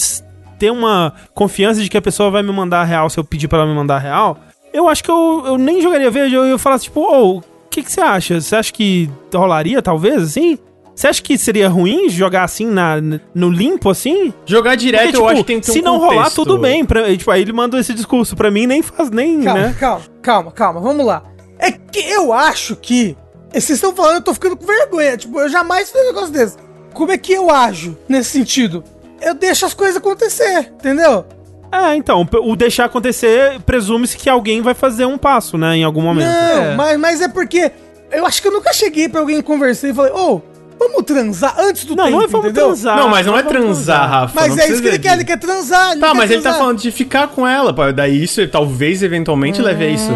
[0.58, 3.46] ter uma confiança de que a pessoa vai me mandar a real se eu pedir
[3.46, 4.38] pra ela me mandar a real.
[4.72, 7.82] Eu acho que eu, eu nem jogaria verde, eu ia falar, tipo, ô, o que
[7.82, 8.40] que você acha?
[8.40, 10.58] Você acha que rolaria, talvez, assim?
[10.98, 12.96] Você acha que seria ruim jogar assim na,
[13.32, 14.34] no limpo, assim?
[14.44, 16.34] Jogar direto, Porque, eu tipo, acho que tem que ter se um não rolar, contexto.
[16.34, 16.84] tudo bem.
[16.84, 19.76] Pra, tipo, aí ele mandou esse discurso pra mim, nem faz, nem, Calma, né?
[19.78, 21.22] calma, calma, calma, vamos lá.
[21.56, 23.16] É que eu acho que.
[23.52, 25.16] Vocês estão falando, eu tô ficando com vergonha.
[25.16, 26.56] Tipo, eu jamais fiz um negócio desse.
[26.92, 28.82] Como é que eu ajo nesse sentido?
[29.20, 31.24] Eu deixo as coisas acontecer, entendeu?
[31.70, 36.02] É, então, o deixar acontecer, presume-se que alguém vai fazer um passo, né, em algum
[36.02, 36.26] momento.
[36.26, 36.74] Não, É.
[36.74, 37.70] mas, mas é porque.
[38.10, 40.40] Eu acho que eu nunca cheguei pra alguém conversar e falei, ô,
[40.78, 42.66] vamos transar antes do Não, tempo, não é vamos entendeu?
[42.66, 42.96] transar.
[42.96, 44.32] Não, mas não é vamos transar, Rafa.
[44.40, 45.98] Mas não é isso que ele quer, ele quer transar.
[45.98, 46.58] Tá, quer mas ele tá transar.
[46.60, 47.92] falando de ficar com ela, pô.
[47.92, 50.10] Daí isso talvez eventualmente leve a isso.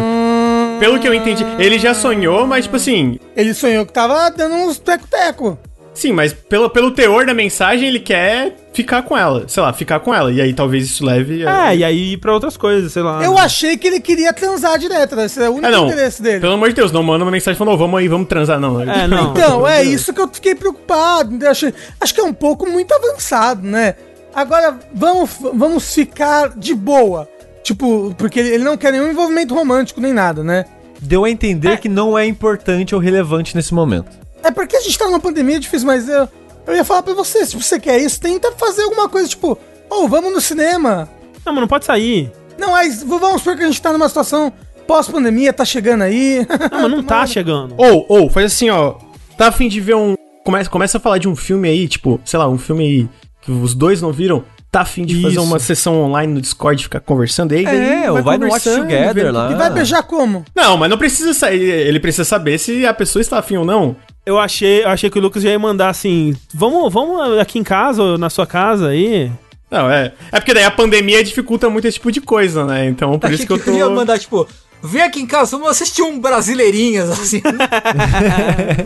[0.79, 3.19] Pelo que eu entendi, ele já sonhou, mas tipo assim.
[3.35, 5.57] Ele sonhou que tava dando uns teco-teco.
[5.93, 9.47] Sim, mas pelo, pelo teor da mensagem, ele quer ficar com ela.
[9.47, 10.31] Sei lá, ficar com ela.
[10.31, 11.71] E aí talvez isso leve a.
[11.71, 13.23] É, e aí ir pra outras coisas, sei lá.
[13.23, 15.25] Eu achei que ele queria transar direto, né?
[15.25, 15.85] Esse é o único Ah, não.
[15.87, 16.39] interesse dele.
[16.39, 18.81] Pelo amor de Deus, não manda uma mensagem falando, "Ô, vamos aí, vamos transar, não.
[18.81, 19.31] É, não.
[19.31, 21.37] Então, é isso que eu fiquei preocupado.
[21.39, 23.93] Eu Acho, acho que é um pouco muito avançado, né?
[24.33, 27.29] Agora, vamos, vamos ficar de boa.
[27.61, 30.65] Tipo, porque ele ele não quer nenhum envolvimento romântico nem nada, né?
[30.99, 34.22] Deu a entender que não é importante ou relevante nesse momento.
[34.43, 36.27] É porque a gente tá numa pandemia difícil, mas eu,
[36.67, 39.57] eu ia falar pra você, se você quer isso, tenta fazer alguma coisa, tipo,
[39.89, 41.09] ô, vamos no cinema.
[41.45, 42.31] Não, mas não pode sair.
[42.57, 44.51] Não, mas vamos supor que a gente tá numa situação
[44.87, 46.45] pós-pandemia, tá chegando aí.
[46.71, 47.73] Não, mas não tá chegando.
[47.77, 48.95] Ou, ou, faz assim, ó.
[49.37, 50.15] Tá afim de ver um.
[50.45, 53.09] Começa, começa a falar de um filme aí, tipo, sei lá, um filme aí
[53.41, 54.43] que os dois não viram.
[54.69, 55.43] Tá afim de fazer Isso.
[55.43, 57.53] uma sessão online no Discord, ficar conversando.
[57.53, 59.51] Aí, É, ou vai no Watch conversando, Together vendo- lá.
[59.51, 60.43] e vai beijar como?
[60.55, 61.61] Não, mas não precisa sair.
[61.61, 63.95] Ele precisa saber se a pessoa está afim ou não.
[64.25, 67.63] Eu achei, eu achei que o Lucas já ia mandar assim: vamos, vamos aqui em
[67.63, 69.31] casa ou na sua casa aí.
[69.69, 70.13] Não, é.
[70.31, 72.85] É porque daí a pandemia dificulta muito esse tipo de coisa, né?
[72.85, 73.71] Então, por Achei isso que eu tô.
[73.71, 74.47] ele ia mandar, tipo,
[74.83, 77.41] vem aqui em casa, vamos assistir um Brasileirinhas, assim.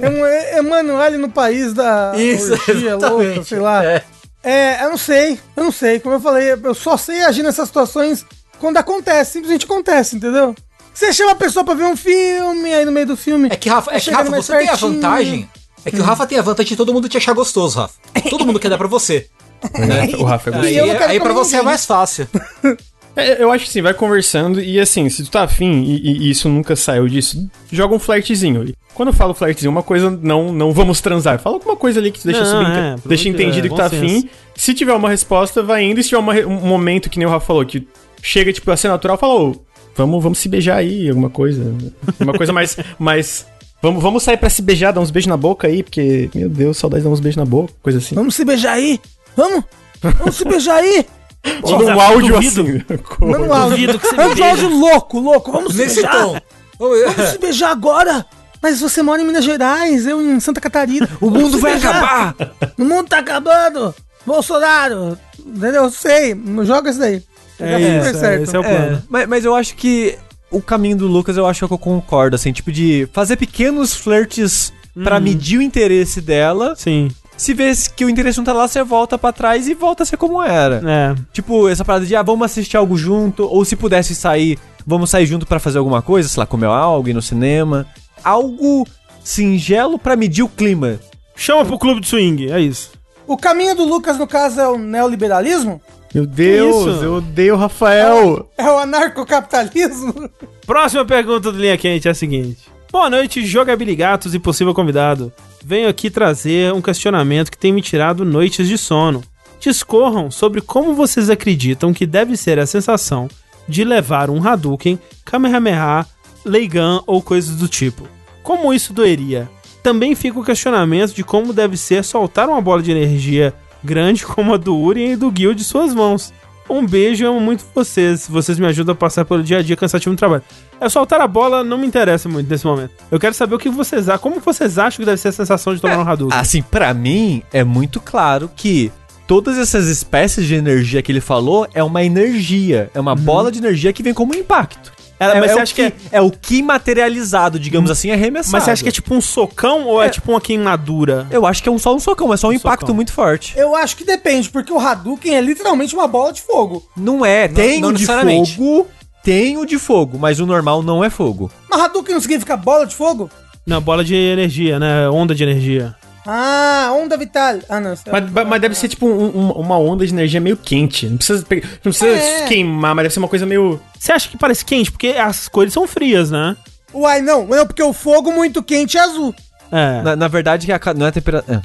[0.01, 3.83] É um Emanuele no país da Isso, orgia louca, sei lá.
[3.83, 4.03] É.
[4.43, 5.99] É, eu não sei, eu não sei.
[5.99, 8.25] Como eu falei, eu só sei agir nessas situações
[8.59, 10.55] quando acontece, simplesmente acontece, entendeu?
[10.97, 13.49] Você chama a pessoa pra ver um filme, aí no meio do filme.
[13.51, 14.93] É que, Rafa, é que, Rafa você tem a pertinho.
[14.93, 15.49] vantagem.
[15.85, 17.93] É que o Rafa tem a vantagem de todo mundo te achar gostoso, Rafa.
[18.31, 19.27] Todo mundo quer dar pra você.
[19.77, 20.09] né?
[20.17, 21.65] O Rafa é E Aí, eu não quero aí pra você é ninguém.
[21.65, 22.27] mais fácil.
[23.19, 25.95] É, eu acho que sim, vai conversando e assim, se tu tá afim e,
[26.27, 28.63] e- isso nunca saiu disso, joga um flertezinho.
[28.63, 31.39] E Quando eu falo flertezinho, uma coisa não, não vamos transar.
[31.39, 33.95] Fala alguma coisa ali que tu deixa, Não, é, deixa entendido é, que tá bom
[33.97, 34.07] afim.
[34.21, 34.27] senso.
[34.55, 35.99] Se tiver uma resposta, vai indo.
[35.99, 37.87] E se tiver uma um momento que nem o Rafa falou, que
[38.21, 39.55] chega tipo a ser natural, fala, ô,
[39.97, 41.73] vamos, vamos se beijar aí, alguma coisa.
[42.19, 42.77] Uma coisa mais.
[42.99, 43.45] mais
[43.81, 46.77] vamos, vamos sair pra se beijar, dar uns beijos na boca aí, porque, meu Deus,
[46.77, 48.15] saudade de dar uns beijos na boca, coisa assim.
[48.15, 48.99] Vamos se beijar aí?
[49.35, 49.63] Vamos?
[50.01, 51.05] Vamos se beijar aí?
[51.63, 52.61] Manda um áudio duvido.
[52.61, 52.83] assim.
[53.25, 53.69] Manda um áudio.
[53.87, 54.49] Duvido que você me Vamos um beija.
[54.51, 55.51] áudio louco, louco.
[55.51, 56.21] Vamos se Nesse beijar.
[56.23, 56.37] tom.
[56.79, 58.25] Vamos- Vamos se beijar agora.
[58.61, 61.07] Mas você mora em Minas Gerais, eu em Santa Catarina.
[61.21, 62.35] O mundo vai Já- acabar!
[62.77, 63.93] O mundo tá acabando!
[64.25, 65.17] Bolsonaro!
[65.39, 65.83] Entendeu?
[65.83, 67.21] Eu sei, não joga isso daí.
[67.59, 68.43] É Já isso, foi é, certo.
[68.43, 69.03] esse é o É, plano.
[69.09, 70.17] mas, mas eu acho que
[70.51, 74.71] o caminho do Lucas, eu acho que eu concordo, assim, tipo de fazer pequenos flertes
[75.03, 76.73] pra medir o interesse dela.
[76.75, 80.01] Sim, Se vê que o interesse não tá lá, você volta pra trás e volta
[80.03, 80.81] a ser como era.
[80.85, 81.15] é.
[81.33, 85.25] Tipo, essa parada de, ah, vamos assistir algo junto, ou se pudesse sair, vamos sair
[85.27, 87.85] junto pra fazer alguma coisa, sei lá, comer algo, ir no cinema.
[88.23, 88.87] Algo
[89.23, 90.99] singelo pra medir o clima.
[91.35, 92.91] Chama pro clube de swing, é isso.
[93.27, 95.79] O caminho do Lucas, no caso, é o neoliberalismo?
[96.13, 97.03] Meu Deus, isso?
[97.03, 98.49] eu odeio o Rafael.
[98.57, 100.29] É o anarcocapitalismo?
[100.65, 102.59] Próxima pergunta do Linha Quente é a seguinte.
[102.91, 105.31] Boa noite, jogabiligatos e possível convidado.
[105.63, 109.21] Venho aqui trazer um questionamento que tem me tirado noites de sono.
[109.59, 113.27] Discorram sobre como vocês acreditam que deve ser a sensação
[113.67, 116.05] de levar um Hadouken, Kamehameha,
[116.45, 118.07] Leigan ou coisas do tipo.
[118.41, 119.49] Como isso doeria?
[119.83, 124.53] Também fica o questionamento de como deve ser soltar uma bola de energia grande como
[124.53, 126.33] a do Urien e do Gil de suas mãos.
[126.69, 128.27] Um beijo, amo muito vocês.
[128.27, 130.43] Vocês me ajudam a passar pelo dia a dia cansativo no trabalho.
[130.79, 132.91] É soltar a bola não me interessa muito nesse momento.
[133.09, 134.19] Eu quero saber o que vocês acham.
[134.19, 136.37] Como vocês acham que deve ser a sensação de tomar um Hadouken?
[136.37, 138.91] Assim, pra mim, é muito claro que
[139.25, 143.59] todas essas espécies de energia que ele falou é uma energia, é uma bola de
[143.59, 144.91] energia que vem como um impacto.
[145.19, 148.51] É, mas é você acha que é- é o que materializado, digamos assim, arremessado.
[148.51, 150.09] Mas você acha que é tipo um socão ou é, É.
[150.09, 151.25] tipo uma queimadura?
[151.31, 152.95] Eu acho que é um, só um socão, é só um, impacto socão.
[152.95, 153.53] muito forte.
[153.57, 156.83] Eu acho que depende, porque o Hadouken é literalmente uma bola de fogo.
[156.95, 158.87] Não é, tem não o de fogo,
[159.23, 161.51] tem o de fogo, mas o normal não é fogo.
[161.69, 163.29] Mas Hadouken não significa bola de fogo?
[163.65, 165.09] Não, bola de energia, né?
[165.09, 165.93] Onda de energia.
[166.27, 167.59] Ah, onda vital.
[167.69, 167.95] Ah, não.
[168.11, 171.07] Mas, mas- mas deve ser tipo um- um- uma onda de energia meio quente.
[171.07, 172.45] Não precisa, não precisa É.
[172.47, 173.79] queimar, mas deve ser uma coisa meio.
[173.97, 174.91] Você acha que parece quente?
[174.91, 176.55] Porque as cores são frias, né?
[176.93, 177.45] Uai, não.
[177.47, 179.33] Não, porque o fogo muito quente é azul.
[179.71, 180.01] É.
[180.01, 181.61] Na, na verdade, a não é temperatura.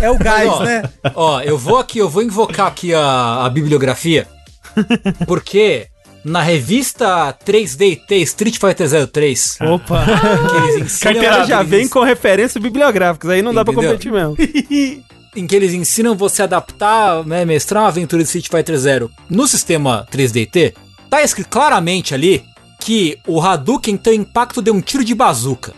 [0.00, 0.82] É o gás, ó, né?
[1.14, 4.28] Ó, eu vou aqui, eu vou invocar aqui a, a bibliografia,
[5.26, 5.88] porque
[6.24, 10.04] na revista 3DT Street Fighter 03, Opa.
[10.04, 13.90] que eles ensinam, Carteira já vem com referências bibliográficas, aí não dá pra Entendeu?
[13.92, 14.36] competir mesmo.
[15.34, 19.10] em que eles ensinam você a adaptar, né, mestrar uma aventura de Street Fighter Zero
[19.30, 20.74] no sistema 3DT,
[21.10, 22.44] tá escrito claramente ali
[22.78, 25.72] que o Hadouken tem o impacto de um tiro de bazuca.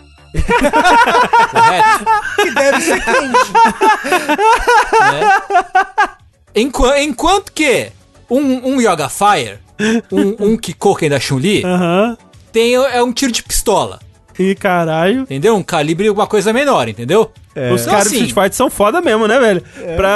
[1.50, 2.04] Correto?
[2.44, 3.52] Que deve ser quente.
[6.54, 7.90] Enqu- enquanto que
[8.30, 9.58] um, um Yoga Fire,
[10.12, 12.16] um, um Kikoken da Chun-Li, Aham.
[12.52, 13.98] tem, é um tiro de pistola.
[14.38, 15.20] E caralho.
[15.22, 15.54] Entendeu?
[15.54, 17.30] Um calibre, uma coisa menor, entendeu?
[17.72, 19.62] Os Então, caras assim, do Street Fighter são foda mesmo, né, velho?
[19.96, 20.10] Pra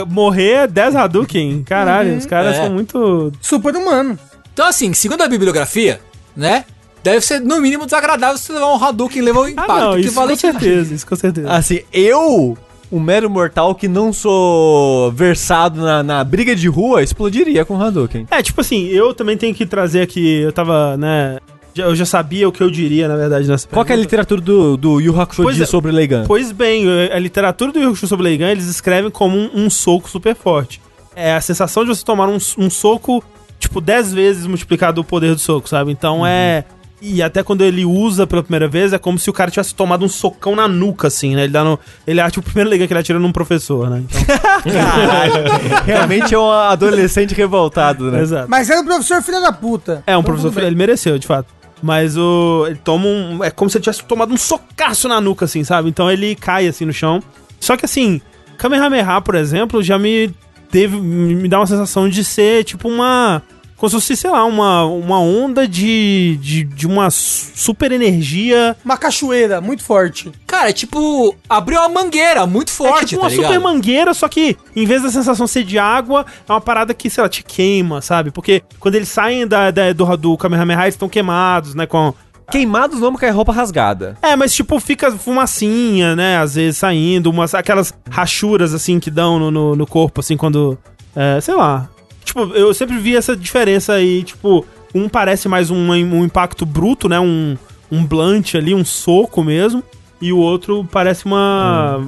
[0.00, 1.62] ah, morrer é 10 Hadouken.
[1.62, 2.62] Caralho, os caras É.
[2.64, 3.32] são muito.
[3.40, 4.18] Super humano.
[4.52, 6.00] Então, assim, segundo a bibliografia,
[6.36, 6.64] né?
[7.04, 9.98] Deve ser, no mínimo, desagradável você levar um Hadouken e levar um Ah, impacto não,
[9.98, 11.50] isso com certeza, isso com certeza.
[11.52, 12.58] Assim, eu,
[12.92, 18.26] um mero mortal que não sou versado na, na briga de rua, explodiria com Hadouken.
[18.30, 21.38] É, tipo assim, eu também tenho que trazer aqui, eu tava, né,
[21.74, 24.40] eu já sabia o que eu diria, na verdade, nessa Qual que é a literatura
[24.40, 25.64] do, do Yu Hakusho Pois é.
[25.64, 26.24] sobre Leigan?
[26.26, 30.34] Pois bem, a literatura do Yoshu sobre Leigan, eles escrevem como um, um soco super
[30.34, 30.80] forte.
[31.16, 33.24] É a sensação de você tomar um, um soco,
[33.58, 35.90] tipo, 10 vezes multiplicado o poder do soco, sabe?
[35.90, 36.64] Então é...
[37.04, 40.04] E até quando ele usa pela primeira vez, é como se o cara tivesse tomado
[40.04, 41.42] um socão na nuca, assim, né?
[41.42, 41.76] Ele dá no...
[42.06, 44.04] Ele acha o primeiro Leigan que ele atira num professor, né?
[44.06, 44.22] Então,
[45.84, 48.20] Realmente é um adolescente revoltado, né?
[48.22, 48.48] exato.
[48.48, 50.02] Mas era um professor filho da puta.
[50.06, 50.66] É, um Então, professor, bem.
[50.66, 51.48] ele mereceu, de fato.
[51.82, 52.64] Mas o.
[52.68, 53.42] Ele toma um.
[53.42, 55.88] É como se ele tivesse tomado um socaço na nuca, assim, sabe?
[55.88, 57.20] Então ele cai assim no chão.
[57.58, 58.20] Só que assim,
[58.56, 60.32] Kamehameha, por exemplo, já me
[60.70, 60.96] teve.
[60.96, 63.42] Me dá uma sensação de ser tipo uma.
[63.82, 68.76] Como se fosse, sei lá, uma, uma onda de, de, de uma su- super energia.
[68.84, 70.30] Uma cachoeira muito forte.
[70.46, 73.46] Cara, é tipo, abriu uma mangueira muito é forte, tipo tá uma ligado?
[73.48, 77.10] super mangueira, só que em vez da sensação ser de água, é uma parada que,
[77.10, 78.30] sei lá, te queima, sabe?
[78.30, 81.84] Porque quando eles saem da, da- do, do Kamehameha, eles estão queimados, né?
[81.84, 82.14] Com,
[82.52, 84.16] Queimados não porque é roupa rasgada.
[84.22, 86.36] É, mas tipo, fica fumacinha, né?
[86.38, 90.78] Às vezes saindo, umas, aquelas rachuras assim que dão no, no, no corpo, assim, quando.
[91.16, 91.88] É, sei lá.
[92.32, 94.64] Tipo, eu sempre vi essa diferença aí, tipo,
[94.94, 97.20] um parece mais um, um impacto bruto, né?
[97.20, 97.58] Um,
[97.90, 99.82] um blunt ali, um soco mesmo.
[100.18, 102.00] E o outro parece uma.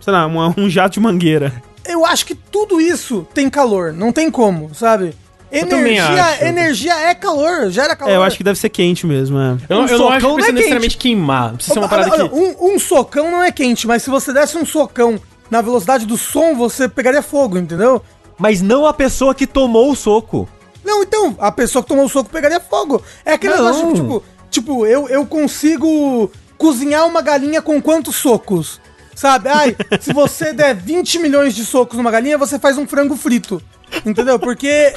[0.00, 1.52] Sei lá, uma- um jato de mangueira.
[1.86, 3.92] Eu acho que tudo isso tem calor.
[3.92, 5.14] Não tem como, sabe?
[5.52, 8.12] Energia, energia é calor, gera calor.
[8.12, 9.56] É, eu acho que deve ser quente mesmo, é.
[9.68, 11.48] Eu, não- Um eu não acho socão que não precisa é necessariamente queimar.
[11.50, 12.34] Não precisa ser uma parada Olha, que.
[12.34, 16.16] um, um socão não é quente, mas se você desse um socão na velocidade do
[16.16, 18.02] som, você pegaria fogo, entendeu?
[18.40, 20.48] Mas não a pessoa que tomou o soco.
[20.82, 23.02] Não, então, a pessoa que tomou o soco pegaria fogo.
[23.24, 23.64] É aquele Não.
[23.66, 28.80] negócio, tipo, tipo, eu, eu consigo cozinhar uma galinha com quantos socos?
[29.14, 29.50] Sabe?
[29.50, 33.60] Ai, se você der 20 milhões de socos numa galinha, você faz um frango frito.
[34.06, 34.38] Entendeu?
[34.38, 34.92] Porque.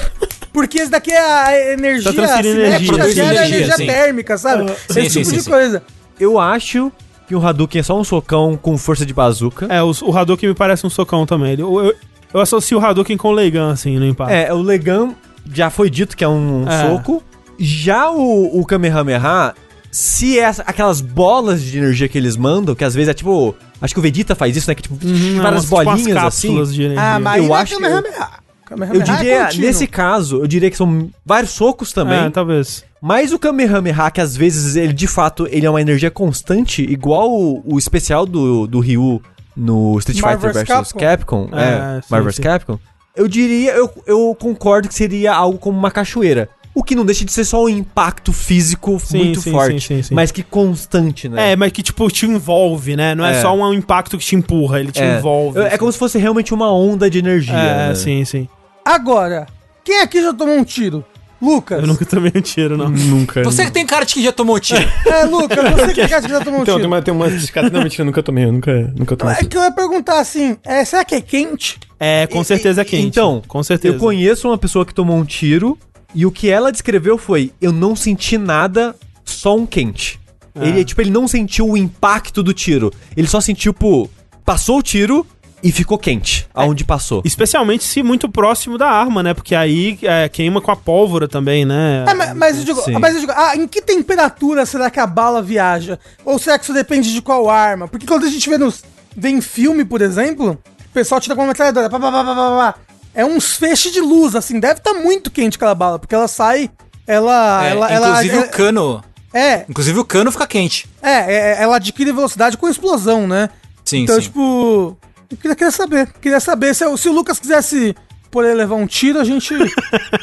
[0.54, 3.86] Porque esse daqui é a energia Tá energia, cinética, gera energia, energia sim.
[3.88, 4.72] térmica, sabe?
[4.88, 5.50] Sim, Esse sim, tipo sim, de sim.
[5.50, 5.84] coisa.
[6.20, 6.92] Eu acho
[7.28, 9.66] que um Hadouken é só um socão com força de bazuca.
[9.68, 11.54] É, o, o Hadouken me parece um socão também.
[11.54, 11.94] Ele- Eu,
[12.34, 14.32] eu, eu associo o Hadouken com o Leigan, assim, no impacto.
[14.32, 15.14] É, o Legan
[15.54, 16.90] já foi dito que é um É.
[16.90, 17.22] soco.
[17.60, 19.54] Já o, o Kamehameha,
[19.92, 23.56] se é aquelas bolas de energia que eles mandam, que às vezes é tipo.
[23.82, 24.76] Acho que o Vegeta faz isso, né?
[24.76, 26.48] Que tipo, Uhum, várias umas- tipo bolinhas assim.
[26.48, 27.04] cápsulas de energia.
[27.04, 28.14] Ah, mas Eu é acho- Kamehameha.
[28.14, 29.68] Eu Kamehameha é diria, contínuo.
[29.68, 32.18] nesse caso, eu diria que são vários socos também.
[32.26, 32.84] É, talvez.
[33.02, 37.30] Mas o Kamehameha, que às vezes ele de fato ele é uma energia constante, igual
[37.30, 39.22] o, o especial do, do Ryu
[39.56, 42.42] no Street Marvel's Fighter vs Capcom, É, é, sim, Marvel's sim.
[42.42, 42.80] Capcom,
[43.16, 46.50] eu diria, eu, eu concordo que seria algo como uma cachoeira.
[46.76, 49.98] O que não deixa de ser só um impacto físico Sim, muito sim, forte, sim,
[49.98, 50.16] sim, sim.
[50.16, 51.52] mas que constante, né?
[51.52, 53.14] É, mas que, tipo, te envolve, né?
[53.14, 53.42] Não é, É.
[53.42, 55.18] só um impacto que te empurra, ele te É.
[55.20, 55.60] envolve.
[55.60, 57.54] É como se fosse realmente uma onda de energia.
[57.54, 57.96] É, né?
[57.96, 58.48] sim, sim.
[58.84, 59.46] Agora,
[59.84, 61.06] quem aqui já tomou um tiro?
[61.44, 61.82] Lucas.
[61.82, 62.90] Eu nunca tomei um tiro, não.
[62.90, 63.44] Nunca.
[63.44, 64.84] Você que tem cara de que já tomou um tiro.
[65.06, 66.88] É, Lucas, você que aqui já tomou um Então, tem tiro.
[66.88, 67.72] uma, tem uma cicatriz.
[67.74, 69.36] Não, mentira, eu nunca tomei, eu nunca, nunca tomei.
[69.36, 71.80] É que eu ia perguntar assim, é, será que é quente?
[72.00, 73.06] É, com certeza é quente.
[73.06, 73.94] Então, com certeza.
[73.96, 75.78] Eu conheço uma pessoa que tomou um tiro
[76.16, 80.20] e o que ela descreveu foi: eu não senti nada, só um quente.
[80.56, 80.66] Ah.
[80.66, 82.92] Ele, tipo, ele não sentiu o impacto do tiro.
[83.18, 84.10] Ele só sentiu, tipo,
[84.46, 85.26] passou o tiro
[85.64, 87.22] e ficou quente aonde passou.
[87.24, 89.34] Especialmente se muito próximo da arma, né?
[89.34, 92.04] Porque aí é, queima com a pólvora também, né?
[92.06, 93.00] É, mas, mas eu digo, Sim.
[93.00, 95.98] mas eu digo, ah, em que temperatura será que a bala viaja?
[96.26, 97.88] Ou será que isso depende de qual arma?
[97.88, 98.84] Porque quando a gente vê, nos,
[99.16, 102.36] vê em filme, por exemplo, o pessoal tira com uma metralhadora, pá, pá, pá, pá,
[102.36, 102.76] pá, pá.
[103.16, 106.70] é uns feixes de luz, assim, deve estar muito quente aquela bala, porque ela sai,
[107.08, 107.66] ela...
[107.66, 109.04] É, ela, inclusive ela o cano.
[109.34, 110.90] é, Inclusive o cano fica quente.
[111.02, 113.50] é, é, ela adquire velocidade com explosão, né?
[113.86, 114.22] Sim, então, sim.
[114.24, 114.98] tipo,
[115.34, 117.96] eu queria, queria saber, queria saber se, se o Lucas quisesse
[118.32, 119.54] poder levar um tiro, a gente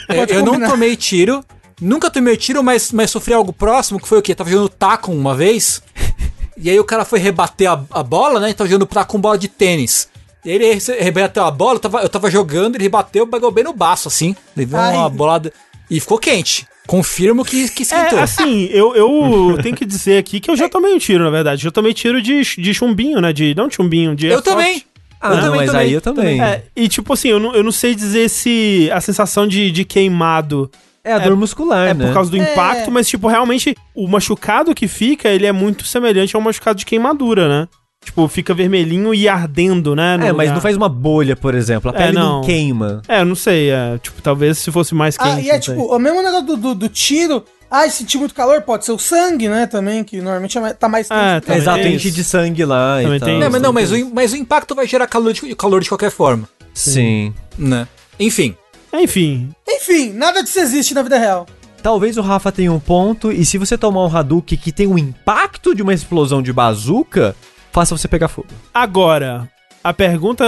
[0.09, 1.45] É, pode eu não tomei tiro.
[1.81, 4.35] Nunca tomei tiro, mas, mas sofri algo próximo, que foi o quê?
[4.35, 5.83] Tava jogando taco uma vez.
[6.57, 8.53] e aí o cara foi rebater a, a bola, né?
[8.53, 10.09] Tava jogando taco com bola de tênis.
[10.45, 13.73] E ele rebateu a bola, eu tava, eu tava jogando, ele rebateu, pegou bem no
[13.73, 14.35] baço, assim.
[14.57, 15.53] Levou uma bolada.
[15.91, 16.67] E ficou quente.
[16.87, 18.19] Confirmo que, que esquentou.
[18.19, 21.31] É, assim, eu, eu tenho que dizer aqui que eu já tomei um tiro, na
[21.31, 21.63] verdade.
[21.63, 23.33] Já tomei tiro de, de chumbinho, né?
[23.33, 24.51] De, não chumbinho, de eu airsoft.
[24.51, 24.83] também.
[25.21, 25.87] Ah, eu não, também mas tomei.
[25.87, 26.43] aí eu também.
[26.43, 29.85] É, e tipo assim, eu não, eu não sei dizer se a sensação de, de
[29.85, 30.71] queimado
[31.05, 32.07] É a dor muscular, é né?
[32.07, 36.35] por causa do impacto, mas tipo, realmente, o machucado que fica, ele é muito semelhante
[36.35, 37.69] ao machucado de queimadura, né?
[38.03, 40.15] Tipo, fica vermelhinho e ardendo, né?
[40.15, 40.55] É, mas lugar.
[40.55, 41.91] não faz uma bolha, por exemplo.
[41.91, 42.37] A É, pele não.
[42.37, 42.41] não.
[42.41, 43.03] queima.
[43.07, 45.29] É, eu não sei, é, tipo, talvez se fosse mais quente.
[45.31, 47.45] Ah, e é tipo, o mesmo negócio do, do, do tiro.
[47.71, 49.67] Ah, sentir muito calor, pode ser o sangue, né?
[49.67, 52.65] Também, que normalmente é mais- tá mais Ah, do que- Também Exato, tem de sangue
[52.65, 53.29] lá Também e tal.
[53.29, 55.89] tem Não, mas, não mas, o, mas o impacto vai gerar calor de, calor de
[55.89, 56.49] qualquer forma.
[56.75, 57.33] Sim.
[57.57, 57.87] Né?
[58.19, 58.57] Enfim.
[58.93, 61.47] Enfim, Enfim, nada disso existe na vida real.
[61.81, 64.99] Talvez o Rafa tenha um ponto, e se você tomar um Hadouken que tem o
[64.99, 67.37] impacto de uma explosão de bazuca,
[67.73, 68.49] faça você pegar fogo.
[68.75, 69.49] agora,
[69.83, 70.45] a pergunta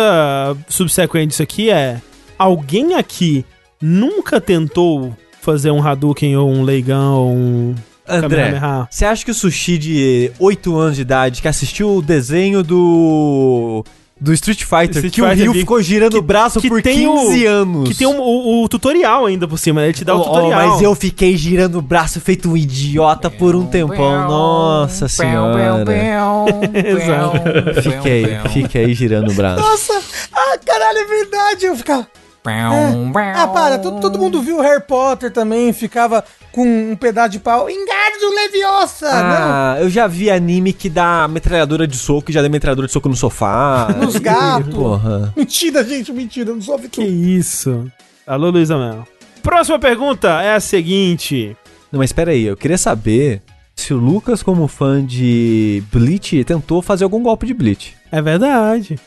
[0.68, 2.02] subsequente disso aqui é:
[2.36, 3.46] alguém aqui
[3.80, 7.74] nunca tentou fazer um Hadouken ou um Leigan ou um.
[8.08, 12.62] André, você acha que o Sushi de 8 anos de idade, que assistiu o desenho
[12.62, 13.84] do...
[14.20, 16.80] Do Street Fighter, Street que o Fighter Ryu vi- ficou girando o braço que por
[16.80, 17.88] tem 15 o- anos.
[17.88, 19.88] Que tem um- o, o tutorial ainda por cima, né?
[19.88, 20.68] Ele te dá o Oh, oh, tutorial.
[20.68, 24.28] mas eu fiquei girando o braço feito um idiota por um tempão.
[24.28, 25.84] Nossa senhora.
[27.82, 29.60] Fiquei, fiquei girando o braço.
[29.62, 30.00] Nossa,
[30.32, 31.66] ah, caralho, é verdade.
[31.66, 32.06] Eu ficava.
[32.44, 37.70] Ah, para, todo, todo mundo viu Harry Potter também, ficava com um pedaço de pau.
[37.70, 39.08] Engardo Leviosa!
[39.10, 42.92] Ah, eu já vi anime que dá metralhadora de soco e já dá metralhadora de
[42.92, 43.88] soco no sofá.
[43.96, 44.74] Nos gatos.
[44.74, 45.18] Porra.
[45.18, 45.32] Não.
[45.36, 47.04] Mentira, gente, mentira, eu não sou Que Vitor.
[47.04, 47.86] isso.
[48.26, 49.06] Alô, Luísa Mel.
[49.42, 51.56] Próxima pergunta é a seguinte.
[51.90, 53.42] Não, mas espera aí, eu queria saber
[53.74, 57.94] se o Lucas, como fã de Bleach, tentou fazer algum golpe de Bleach.
[58.10, 58.98] É verdade.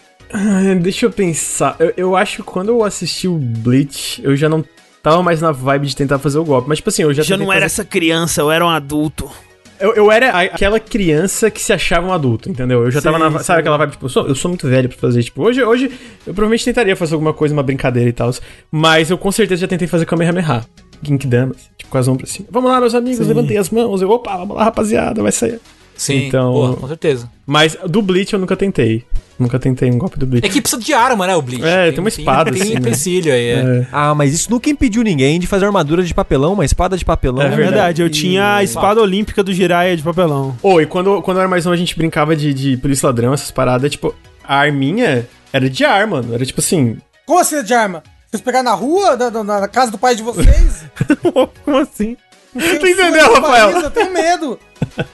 [0.81, 1.75] Deixa eu pensar.
[1.79, 4.63] Eu, eu acho que quando eu assisti o Bleach, eu já não
[5.04, 6.67] tava mais na vibe de tentar fazer o golpe.
[6.67, 9.29] Mas, tipo assim, eu já Já não era fazer- essa criança, eu era um adulto.
[9.77, 12.83] Eu, eu era aquela criança que se achava um adulto, entendeu?
[12.85, 13.39] Eu já tava Sim, na.
[13.39, 13.43] sim.
[13.43, 15.21] Sabe aquela vibe, tipo, eu sou, eu sou muito velho pra fazer.
[15.21, 15.85] Tipo, hoje, hoje
[16.25, 18.31] eu provavelmente tentaria fazer alguma coisa, uma brincadeira e tal.
[18.71, 20.65] Mas eu com certeza já tentei fazer Kamehameha.
[21.04, 22.47] Assim, tipo, com as mãos pra cima.
[22.50, 23.33] Vamos lá, meus amigos, Sim.
[23.33, 24.02] levantei as mãos.
[24.02, 25.60] Eu, opa, vamos lá, rapaziada, vai sair.
[25.96, 27.29] Sim, Então- porra, com certeza.
[27.46, 29.04] Mas do Bleach eu nunca tentei.
[29.37, 30.46] Nunca tentei um golpe do Bleach.
[30.46, 31.63] É que precisa de arma, né, o Bleach?
[31.65, 32.87] É, tem uma espada, Tem, assim, tem né?
[32.87, 33.54] empecilho aí, é.
[33.81, 33.87] É.
[33.91, 37.41] Ah, mas isso nunca impediu ninguém de fazer armadura de papelão, uma espada de papelão.
[37.43, 40.56] É É verdade, eu E- tinha a espada olímpica do Jiraiya de papelão.
[40.63, 43.33] Ô, e quando, quando eu era mais novo, a gente brincava de, de polícia ladrão,
[43.33, 46.33] essas paradas, tipo, a arminha era de ar, mano.
[46.33, 46.98] Era tipo assim.
[47.25, 48.04] Como assim de arma?
[48.31, 50.85] Vocês pegaram na rua, na, na- na casa do pai de vocês?
[51.65, 52.15] Como assim?
[52.58, 53.71] Tem Tu entendeu, Rafael?
[53.73, 54.60] país, Eu tenho medo.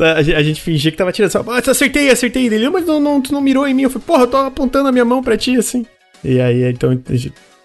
[0.00, 1.30] A, gente- fingia que tava tirando.
[1.30, 2.68] Só, ah, acertei, acertei dele.
[2.70, 3.82] Mas não, não, tu não mirou em mim.
[3.82, 5.84] Eu falei, porra, eu tô apontando a minha mão pra ti, assim.
[6.24, 6.98] E aí, então.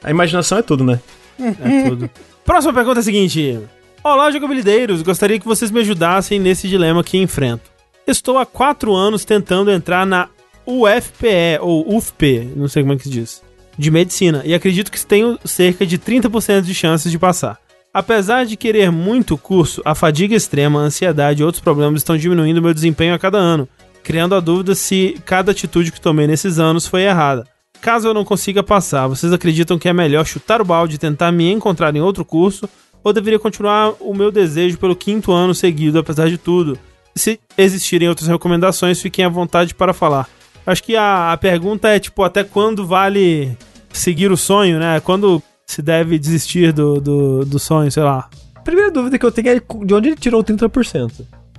[0.03, 0.99] A imaginação é tudo, né?
[1.39, 2.09] É tudo.
[2.45, 3.59] Próxima pergunta é a seguinte:
[4.03, 5.01] Olá, jogabilideiros.
[5.01, 7.69] Gostaria que vocês me ajudassem nesse dilema que enfrento.
[8.05, 10.29] Estou há quatro anos tentando entrar na
[10.65, 13.41] UFPE, ou UFP, não sei como é que se diz,
[13.77, 17.57] de medicina, e acredito que tenho cerca de 30% de chances de passar.
[17.97, 22.61] Apesar de querer muito curso, a fadiga extrema, a ansiedade e outros problemas estão diminuindo
[22.61, 23.67] meu desempenho a cada ano,
[24.03, 27.47] criando a dúvida se cada atitude que tomei nesses anos foi errada.
[27.81, 31.31] Caso eu não consiga passar, vocês acreditam que é melhor chutar o balde e tentar
[31.31, 32.69] me encontrar em outro curso?
[33.03, 36.77] Ou deveria continuar o meu desejo pelo quinto ano seguido, apesar de tudo?
[37.15, 40.29] Se existirem outras recomendações, fiquem à vontade para falar.
[40.67, 43.57] Acho que a, a pergunta é, tipo, até quando vale
[43.91, 44.99] seguir o sonho, né?
[44.99, 48.30] Quando se deve desistir do, do, do sonho, sei lá.
[48.55, 51.11] A primeira dúvida que eu tenho é de onde ele tirou 30%.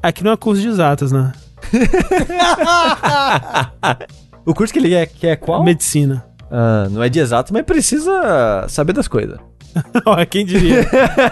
[0.02, 1.32] Aqui não é curso de exatas, né?
[4.46, 5.62] O curso que ele quer, quer é qual?
[5.62, 6.24] Medicina.
[6.50, 9.38] Ah, não é de exato, mas precisa saber das coisas.
[10.30, 10.86] Quem diria?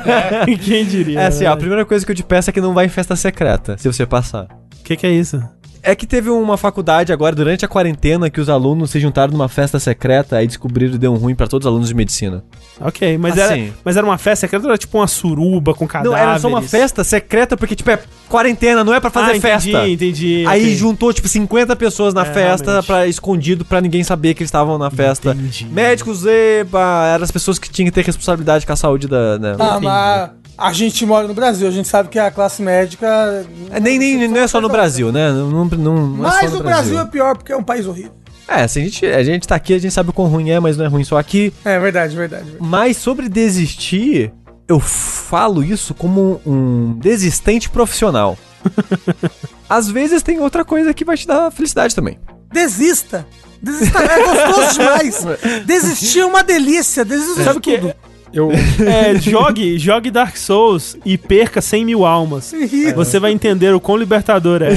[0.63, 1.21] quem diria?
[1.21, 1.51] É assim, né?
[1.51, 3.79] ó, a primeira coisa que eu te peço é que não vai em festa secreta,
[3.79, 4.49] se você passar.
[4.79, 5.43] O que, que é isso?
[5.87, 9.49] É que teve uma faculdade agora, durante a quarentena, que os alunos se juntaram numa
[9.49, 12.43] festa secreta e descobriram que deu um ruim pra todos os alunos de medicina.
[12.81, 13.63] Ok, mas, Assim.
[13.67, 16.21] era, mas era uma festa secreta ou era tipo uma suruba com cadáveres?
[16.25, 19.37] Não, era só uma festa secreta porque, tipo, é quarentena, não é pra fazer ah,
[19.37, 19.89] entendi, festa.
[19.89, 20.45] entendi.
[20.49, 20.75] Aí ok.
[20.75, 24.77] juntou, tipo, 50 pessoas na É, festa, pra, escondido, pra ninguém saber que eles estavam
[24.79, 25.31] na festa.
[25.31, 25.67] Entendi.
[25.67, 29.39] Médicos, eba, eram as pessoas que tinham que ter responsabilidade com a saúde da...
[29.39, 29.55] né?
[29.59, 33.45] Ah, mas a gente mora no Brasil, a gente sabe que a classe médica.
[33.71, 35.31] É, nem, nem, não é só no Brasil, né?
[35.31, 38.13] Não, não, não, é Mas no o Brasil é pior porque é um país horrível.
[38.49, 40.61] É, se a gente, a gente tá aqui, a gente sabe o quão ruim é,
[40.61, 41.53] mas não é ruim só aqui.
[41.65, 42.45] É verdade, verdade.
[42.45, 42.65] verdade.
[42.65, 44.33] Mas sobre desistir,
[44.69, 48.39] eu falo isso como um desistente profissional.
[49.69, 52.19] Às vezes tem outra coisa que vai te dar felicidade também.
[52.53, 53.27] Desista.
[53.61, 53.99] Desista.
[53.99, 55.27] É gostoso demais.
[55.67, 57.05] Desistir é uma delícia.
[57.05, 57.79] Desista Sabe o de que?
[57.79, 57.95] tudo.
[58.33, 58.51] Eu.
[58.87, 62.45] É, jogue, jogue Dark Souls e perca 100 mil almas.
[62.45, 62.93] Sim.
[62.95, 64.71] Você vai entender o quão libertador é.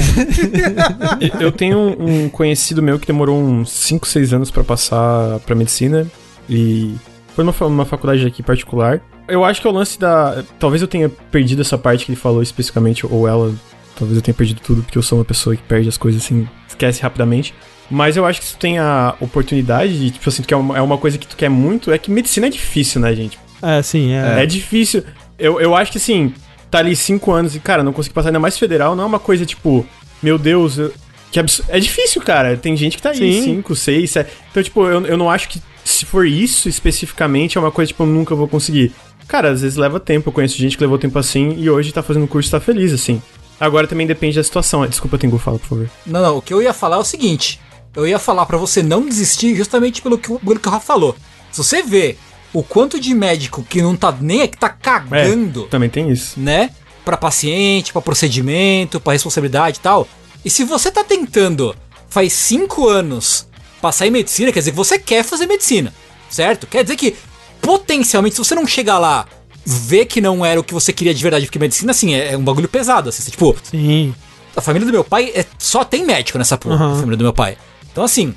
[1.38, 6.06] Eu tenho um conhecido meu que demorou uns 5, 6 anos pra passar pra medicina.
[6.48, 6.94] E
[7.34, 9.00] foi numa, numa faculdade aqui particular.
[9.28, 10.42] Eu acho que é o lance da.
[10.58, 13.54] Talvez eu tenha perdido essa parte que ele falou especificamente, ou ela.
[13.96, 16.48] Talvez eu tenha perdido tudo, porque eu sou uma pessoa que perde as coisas assim,
[16.66, 17.54] esquece rapidamente.
[17.90, 20.78] Mas eu acho que se tu tem a oportunidade, de, tipo assim, que é uma,
[20.78, 23.38] é uma coisa que tu quer muito, é que medicina é difícil, né, gente?
[23.60, 24.42] É, sim, é.
[24.42, 25.02] É, difícil.
[25.38, 26.32] Eu, eu acho que assim,
[26.70, 29.18] tá ali cinco anos e, cara, não consegui passar ainda mais federal, não é uma
[29.18, 29.84] coisa tipo,
[30.22, 30.92] meu Deus, eu-
[31.32, 31.62] que abs...
[31.68, 32.56] É difícil, cara.
[32.56, 33.42] Tem gente que tá aí, Sim.
[33.42, 34.32] cinco, seis, sete.
[34.50, 38.02] Então, tipo, eu, eu não acho que se for isso especificamente, é uma coisa, tipo,
[38.02, 38.92] eu nunca vou conseguir.
[39.28, 40.28] Cara, às vezes leva tempo.
[40.28, 42.92] Eu conheço gente que levou tempo assim e hoje tá fazendo curso e tá feliz,
[42.92, 43.22] assim.
[43.60, 44.84] Agora também depende da situação.
[44.86, 45.90] Desculpa, Tengu, fala, por favor.
[46.04, 47.60] Não, não, o que eu ia falar é o seguinte.
[47.94, 51.16] Eu ia falar pra você não desistir justamente pelo que, pelo que o Rafa falou.
[51.50, 52.16] Se você vê
[52.52, 56.38] o quanto de médico que não tá nem que tá cagando, Também tem isso.
[56.38, 56.70] né?
[57.04, 60.06] Pra paciente, pra procedimento, pra responsabilidade e tal.
[60.44, 61.74] E se você tá tentando
[62.08, 63.46] faz cinco anos
[63.80, 65.92] passar em medicina, quer dizer que você quer fazer medicina,
[66.28, 66.66] certo?
[66.66, 67.16] Quer dizer que
[67.60, 69.26] potencialmente, se você não chegar lá,
[69.64, 72.36] ver que não era o que você queria de verdade, porque medicina, assim, é, é
[72.36, 73.08] um bagulho pesado.
[73.08, 74.14] Assim, tipo, Sim.
[74.56, 76.92] a família do meu pai é, só tem médico nessa porra, Uhum.
[76.92, 77.56] a família do meu pai.
[77.92, 78.34] Então, assim,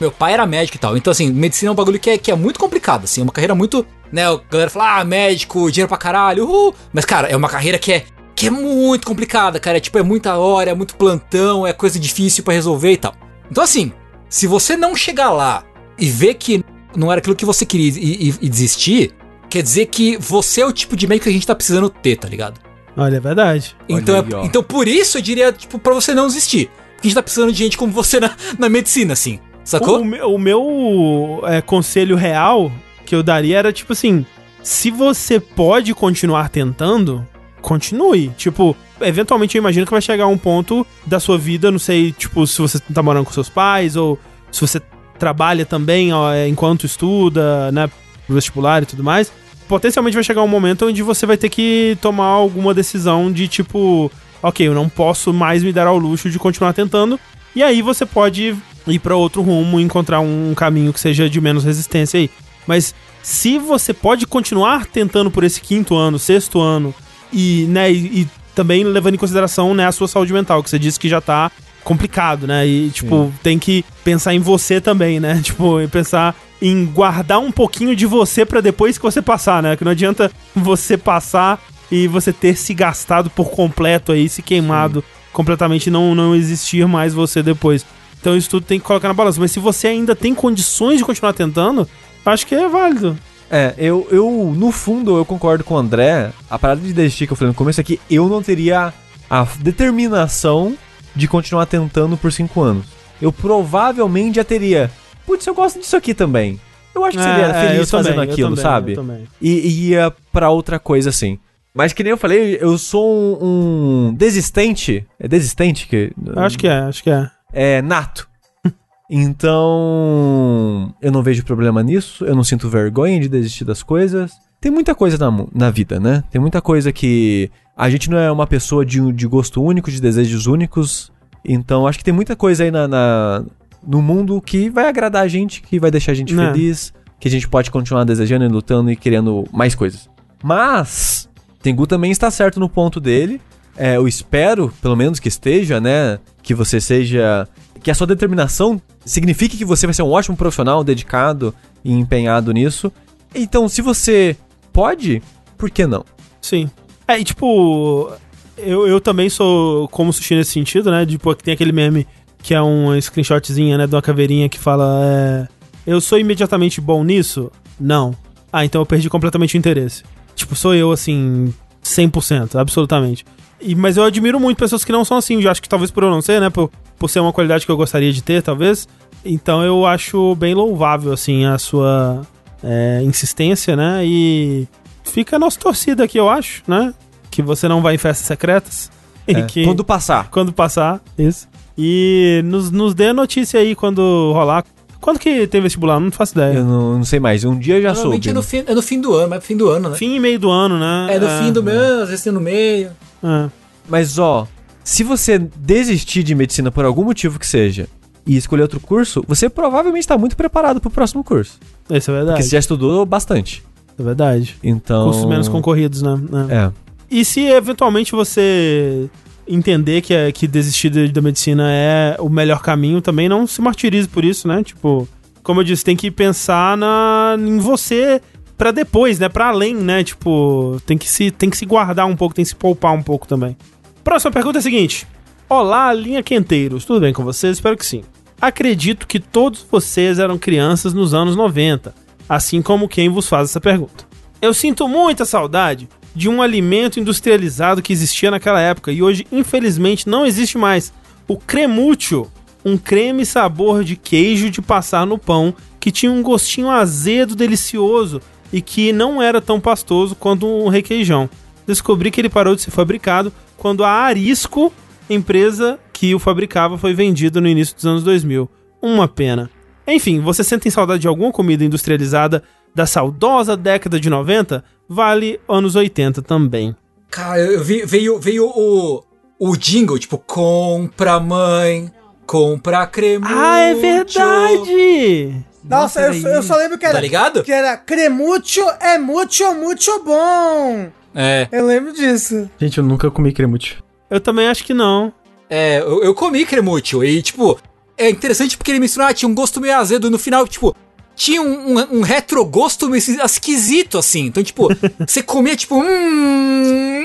[0.00, 0.96] meu pai era médico e tal.
[0.96, 3.32] Então, assim, medicina é um bagulho que é, que é muito complicado, assim, é uma
[3.32, 3.86] carreira muito.
[4.12, 6.74] Né, a galera fala, ah, médico, dinheiro pra caralho, uhul.
[6.92, 8.04] Mas, cara, é uma carreira que é.
[8.34, 9.78] Que é muito complicada, cara.
[9.78, 13.14] É tipo, é muita hora, é muito plantão, é coisa difícil pra resolver e tal.
[13.50, 13.92] Então, assim,
[14.28, 15.64] se você não chegar lá
[15.98, 16.62] e ver que
[16.94, 19.14] não era aquilo que você queria e, e- e desistir,
[19.48, 22.16] quer dizer que você é o tipo de médico que a gente tá precisando ter,
[22.16, 22.60] tá ligado?
[22.96, 23.74] Olha, é verdade.
[23.88, 26.70] Então, Olha aí, é- então por isso eu diria, tipo, pra você não desistir.
[27.06, 29.38] Gente tá precisando de gente como você na, na medicina, assim.
[29.64, 30.00] Sacou?
[30.00, 32.70] O, me- o meu é, conselho real
[33.04, 34.24] que eu daria era tipo assim:
[34.62, 37.26] se você pode continuar tentando,
[37.60, 38.28] continue.
[38.36, 42.46] Tipo, eventualmente eu imagino que vai chegar um ponto da sua vida, não sei, tipo,
[42.46, 44.18] se você tá morando com seus pais ou
[44.50, 44.80] se você
[45.18, 47.88] trabalha também ó, é, enquanto estuda, né,
[48.28, 49.32] vestibular e tudo mais.
[49.68, 54.10] Potencialmente vai chegar um momento onde você vai ter que tomar alguma decisão de tipo,
[54.48, 57.18] ok, eu não posso mais me dar ao luxo de continuar tentando.
[57.54, 61.40] E aí você pode ir pra outro rumo e encontrar um caminho que seja de
[61.40, 62.30] menos resistência aí.
[62.66, 66.94] Mas se você pode continuar tentando por esse quinto ano, sexto ano,
[67.32, 70.78] e, né, e, e também levando em consideração né, a sua saúde mental, que você
[70.78, 71.50] disse que já tá
[71.82, 72.66] complicado, né?
[72.66, 75.40] E, tipo, tem que pensar em você também, né?
[75.44, 79.76] Tipo, pensar em guardar um pouquinho de você pra depois que você passar, né?
[79.76, 85.04] Que não adianta você passar e você ter se gastado por completo aí, se queimado
[85.32, 87.84] completamente, não, não existir mais você depois.
[88.20, 89.38] Então isso tudo tem que colocar na balança.
[89.38, 91.88] Mas se você ainda tem condições de continuar tentando,
[92.24, 93.16] acho que é válido.
[93.50, 96.32] É, eu, eu, no fundo, eu concordo com o André.
[96.50, 98.92] A parada de desistir que eu falei no começo é que eu não teria
[99.30, 100.76] a determinação
[101.14, 102.86] de continuar tentando por cinco anos.
[103.20, 104.90] Eu provavelmente já teria.
[105.24, 106.60] Putz, eu gosto disso aqui também.
[106.94, 108.94] Eu acho que seria É, é, feliz eu fazendo também, aquilo, também, sabe?
[109.40, 111.38] E, e ia pra outra coisa assim.
[111.76, 113.06] Mas que nem eu falei, eu sou
[113.40, 115.06] um, um desistente.
[115.20, 116.10] É desistente que.
[116.36, 117.30] Acho que é, acho que é.
[117.52, 118.26] é nato.
[119.08, 124.32] Então, eu não vejo problema nisso, eu não sinto vergonha de desistir das coisas.
[124.60, 126.24] Tem muita coisa na, na vida, né?
[126.30, 130.00] Tem muita coisa que a gente não é uma pessoa de, de gosto único, de
[130.00, 131.12] desejos únicos.
[131.44, 133.44] Então, acho que tem muita coisa aí na, na-
[133.86, 136.46] no mundo que vai agradar a gente, que vai deixar a gente Né.
[136.52, 140.08] feliz, que a gente pode continuar desejando e lutando e querendo mais coisas.
[140.42, 141.28] Mas,
[141.62, 143.40] Tengu também está certo no ponto dele.
[143.76, 146.18] É, eu espero, pelo menos, que esteja, né?
[146.42, 147.46] Que você seja.
[147.82, 151.54] Que a sua determinação signifique que você vai ser um ótimo profissional, dedicado
[151.84, 152.90] e empenhado nisso.
[153.34, 154.36] Então, se você
[154.72, 155.22] pode,
[155.58, 156.04] por que não?
[156.40, 156.70] Sim.
[157.06, 158.10] É, e tipo,
[158.56, 161.04] eu, eu também sou como sushi nesse sentido, né?
[161.04, 162.06] Tipo, tem aquele meme
[162.42, 165.48] que é um screenshotzinha, né, de uma caveirinha que fala, é,
[165.84, 167.50] eu sou imediatamente bom nisso?
[167.78, 168.14] Não.
[168.52, 170.04] Ah, então eu perdi completamente o interesse.
[170.36, 173.24] Tipo, sou eu, assim, 100%, absolutamente.
[173.60, 176.04] E, mas eu admiro muito pessoas que não são assim, eu acho que talvez por
[176.04, 178.86] eu não ser, né, por, por ser uma qualidade que eu gostaria de ter, talvez.
[179.24, 182.22] Então eu acho bem louvável, assim, a sua
[182.62, 184.68] é, insistência, né, e
[185.02, 186.92] fica a nossa torcida aqui, eu acho, né?
[187.30, 188.90] Que você não vai em festas secretas.
[189.26, 190.28] E É, que Quando passar.
[190.30, 191.48] quando passar, isso.
[191.76, 194.64] E nos, nos dê a notícia aí quando rolar.
[195.06, 196.00] Quando que tem vestibular?
[196.00, 196.54] Não faço ideia.
[196.54, 197.44] Eu não, não sei mais.
[197.44, 198.18] Um dia eu já soube.
[198.18, 199.88] Normalmente é no, fim, é no fim do ano, mas é pro fim do ano,
[199.90, 199.96] né?
[199.96, 201.06] Fim e meio do ano, né?
[201.14, 202.90] É no fim do mês, às vezes tem no meio.
[203.22, 203.48] É.
[203.88, 204.48] Mas ó,
[204.82, 207.88] se você desistir de medicina por algum motivo que seja
[208.26, 211.60] e escolher outro curso, você provavelmente está muito preparado pro próximo curso.
[211.88, 212.38] Isso é verdade.
[212.38, 213.62] Porque você já estudou bastante.
[213.96, 214.56] É verdade.
[214.60, 215.06] Então.
[215.06, 216.18] Custos menos concorridos, né?
[216.50, 216.54] É.
[216.56, 216.72] É.
[217.08, 219.08] E se eventualmente você
[219.46, 223.60] entender que, é, que desistir de- da medicina é o melhor caminho, também não se
[223.60, 224.62] martirize por isso, né?
[224.62, 225.08] Tipo,
[225.42, 228.20] como eu disse, tem que pensar na, em você
[228.58, 229.28] pra depois, né?
[229.28, 230.02] Pra além, né?
[230.02, 233.02] Tipo, tem que, se, tem que se guardar um pouco, tem que se poupar um
[233.02, 233.56] pouco também.
[234.02, 235.06] Próxima pergunta é a seguinte.
[235.48, 237.56] Olá, linha Quenteiros, tudo bem com vocês?
[237.58, 238.02] Espero que sim.
[238.40, 241.94] Acredito que todos vocês eram crianças nos anos 90,
[242.28, 244.04] assim como quem vos faz essa pergunta.
[244.42, 250.08] Eu sinto muita saudade de um alimento industrializado que existia naquela época e hoje, infelizmente,
[250.08, 250.90] não existe mais.
[251.28, 252.32] O cremúcio,
[252.64, 258.22] um creme sabor de queijo de passar no pão que tinha um gostinho azedo delicioso
[258.50, 261.28] e que não era tão pastoso quanto um requeijão.
[261.66, 264.72] Descobri que ele parou de ser fabricado quando a Arisco,
[265.10, 268.48] empresa que o fabricava, foi vendida no início dos anos 2000.
[268.80, 269.50] Uma pena.
[269.86, 272.42] Enfim, você sentem saudade de alguma comida industrializada
[272.76, 274.62] da saudosa década de 90?
[274.86, 276.76] Vale anos 80 também.
[277.10, 279.02] Cara, eu vi, veio, veio o,
[279.38, 281.90] o jingle, tipo, compra mãe,
[282.26, 283.34] compra cremúcio.
[283.34, 285.34] Ah, é verdade!
[285.64, 286.94] Nossa, eu, só- eu só lembro que era.
[286.94, 287.42] Tá ligado?
[287.42, 290.88] Que era cremucho é mucho, mucho bom.
[291.14, 292.48] É, Eu lembro disso.
[292.60, 293.82] Gente, eu nunca comi cremute.
[294.10, 295.12] Eu também acho que não.
[295.48, 297.58] é, eu, eu comi cremúcio e, tipo,
[297.96, 300.76] é interessante porque ele misturava, tinha um gosto meio azedo e no final, tipo,
[301.16, 304.26] tinha um, um, um retrogosto meio esquisito, assim.
[304.26, 304.68] Então, tipo,
[305.06, 307.02] você comia, tipo, hum,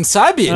[0.00, 0.48] hum sabe?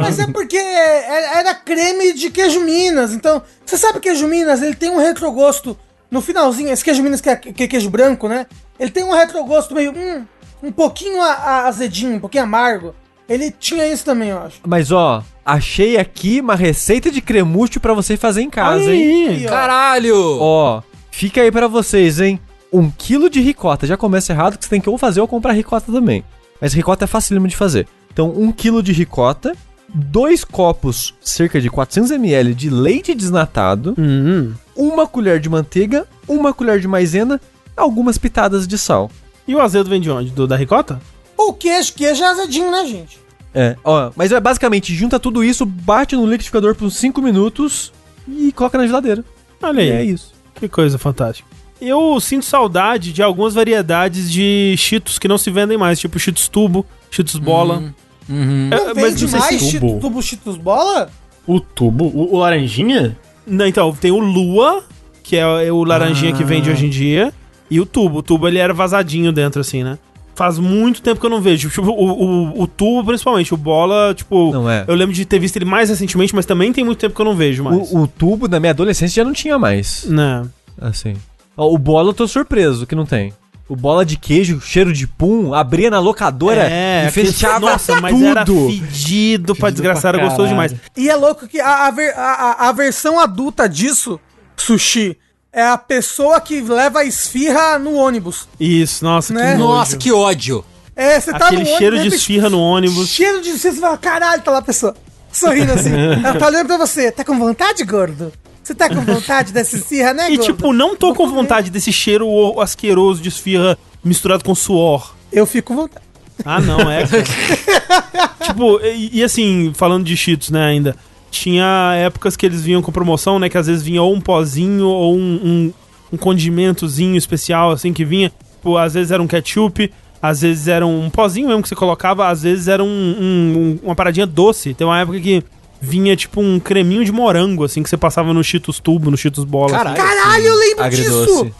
[0.00, 3.12] Mas é porque era era creme de queijo Minas.
[3.12, 5.76] Então, você sabe que queijo Minas, ele tem um retrogosto
[6.10, 6.70] no finalzinho.
[6.70, 8.46] Esse queijo Minas que é, que é queijo branco, né?
[8.78, 9.92] Ele tem um retrogosto meio.
[9.92, 10.24] Hum,
[10.62, 12.94] um pouquinho a- a- azedinho, um pouquinho amargo.
[13.28, 14.60] Ele tinha isso também, eu acho.
[14.66, 19.28] Mas ó, achei aqui uma receita de cremúcio pra você fazer em casa, Olha hein?
[19.28, 19.44] aí.
[19.46, 20.38] Caralho!
[20.40, 20.80] Ó,
[21.16, 22.38] fica aí pra vocês, hein?
[22.70, 23.86] Um quilo de ricota.
[23.86, 26.22] Já começa errado que você tem que ou fazer ou comprar ricota também.
[26.60, 27.88] Mas ricota é facílimo de fazer.
[28.12, 29.54] Então, um quilo de ricota,
[29.94, 34.52] dois copos, cerca de 400ml de leite desnatado, Hum.
[34.76, 37.40] uma colher de manteiga, uma colher de maisena,
[37.74, 39.10] algumas pitadas de sal.
[39.48, 40.30] E o azedo vem de onde?
[40.30, 41.00] Do, da ricota?
[41.38, 43.18] O queijo, queijo é azedinho, né, gente?
[43.54, 47.90] É, ó, mas é basicamente, junta tudo isso, bate no liquidificador por uns 5 minutos
[48.28, 49.24] e coloca na geladeira.
[49.62, 49.88] Olha aí.
[49.88, 50.35] E é isso.
[50.58, 51.48] Que coisa fantástica.
[51.80, 56.48] Eu sinto saudade de algumas variedades de Cheetos que não se vendem mais, tipo Cheetos
[56.48, 57.92] Tubo, Cheetos Bola.
[58.28, 58.70] Uhum.
[58.72, 59.70] É, Não vende não mais se- tubo.
[59.88, 61.10] Cheetos- tubo Cheetos Bola?
[61.46, 62.06] O tubo?
[62.06, 63.16] O, o laranjinha?
[63.46, 64.82] Não, então, tem o Lua,
[65.22, 67.32] que é o laranjinha que vende hoje em dia,
[67.70, 68.18] e o tubo.
[68.18, 69.98] O tubo ele era vazadinho dentro, assim, né?
[70.36, 71.70] Faz muito tempo que eu não vejo.
[71.70, 72.12] Tipo, o,
[72.52, 74.52] o, o tubo, principalmente, o bola, tipo.
[74.52, 74.84] Não é.
[74.86, 77.24] Eu lembro de ter visto ele mais recentemente, mas também tem muito tempo que eu
[77.24, 77.90] não vejo mais.
[77.90, 80.04] O, o tubo na minha adolescência já não tinha mais.
[80.04, 80.44] Né?
[80.80, 81.14] Assim.
[81.56, 83.32] Ó, o bola eu tô surpreso que não tem.
[83.68, 88.12] O bola de queijo, cheiro de pum, abria na locadora e aquele- fechava Nossa, mas
[88.14, 88.24] tudo.
[88.26, 90.72] era fedido pra desgraçar, era gostoso demais.
[90.96, 94.20] E é louco que a- a- a versão adulta disso,
[94.56, 95.16] sushi,
[95.56, 98.46] é a pessoa que leva a esfirra no ônibus.
[98.60, 99.52] Isso, nossa, Né?
[99.52, 99.72] que nojo.
[99.72, 100.62] Nossa, que ódio.
[100.94, 103.08] É, você tá Aquele no ônibus, cheiro de esfirra no ônibus.
[103.08, 104.94] Cheiro de esfirra, você fala, caralho, tá lá a pessoa.
[105.32, 105.90] Sorrindo assim.
[106.22, 107.10] Ela tá olhando pra você.
[107.10, 108.30] Tá com vontade, gordo?
[108.62, 110.44] Você tá com vontade dessa esfirra, né, E gordo?
[110.52, 115.14] tipo, não tô com vontade desse cheiro asqueroso de esfirra misturado com suor.
[115.32, 116.04] Eu fico com vontade.
[116.44, 117.06] Ah, não, é.
[117.06, 117.24] cara.
[118.44, 120.94] tipo, e, e assim, falando de Cheetos, né, ainda.
[121.30, 123.48] Tinha épocas que eles vinham com promoção, né?
[123.48, 125.72] Que às vezes vinha ou um pozinho ou um, um,
[126.12, 128.32] um condimentozinho especial, assim, que vinha.
[128.56, 132.28] Tipo, às vezes era um ketchup, às vezes era um pozinho mesmo que você colocava,
[132.28, 134.72] às vezes era um, um- um- uma paradinha doce.
[134.74, 135.42] Tem uma época que
[135.80, 139.44] vinha, tipo, um creminho de morango, assim, que você passava no Cheetos tubo, no Cheetos
[139.44, 139.66] bola.
[139.66, 139.76] assim.
[139.76, 139.96] Caralho.
[139.96, 141.26] Caralho, eu lembro Agridoce.
[141.26, 141.50] disso!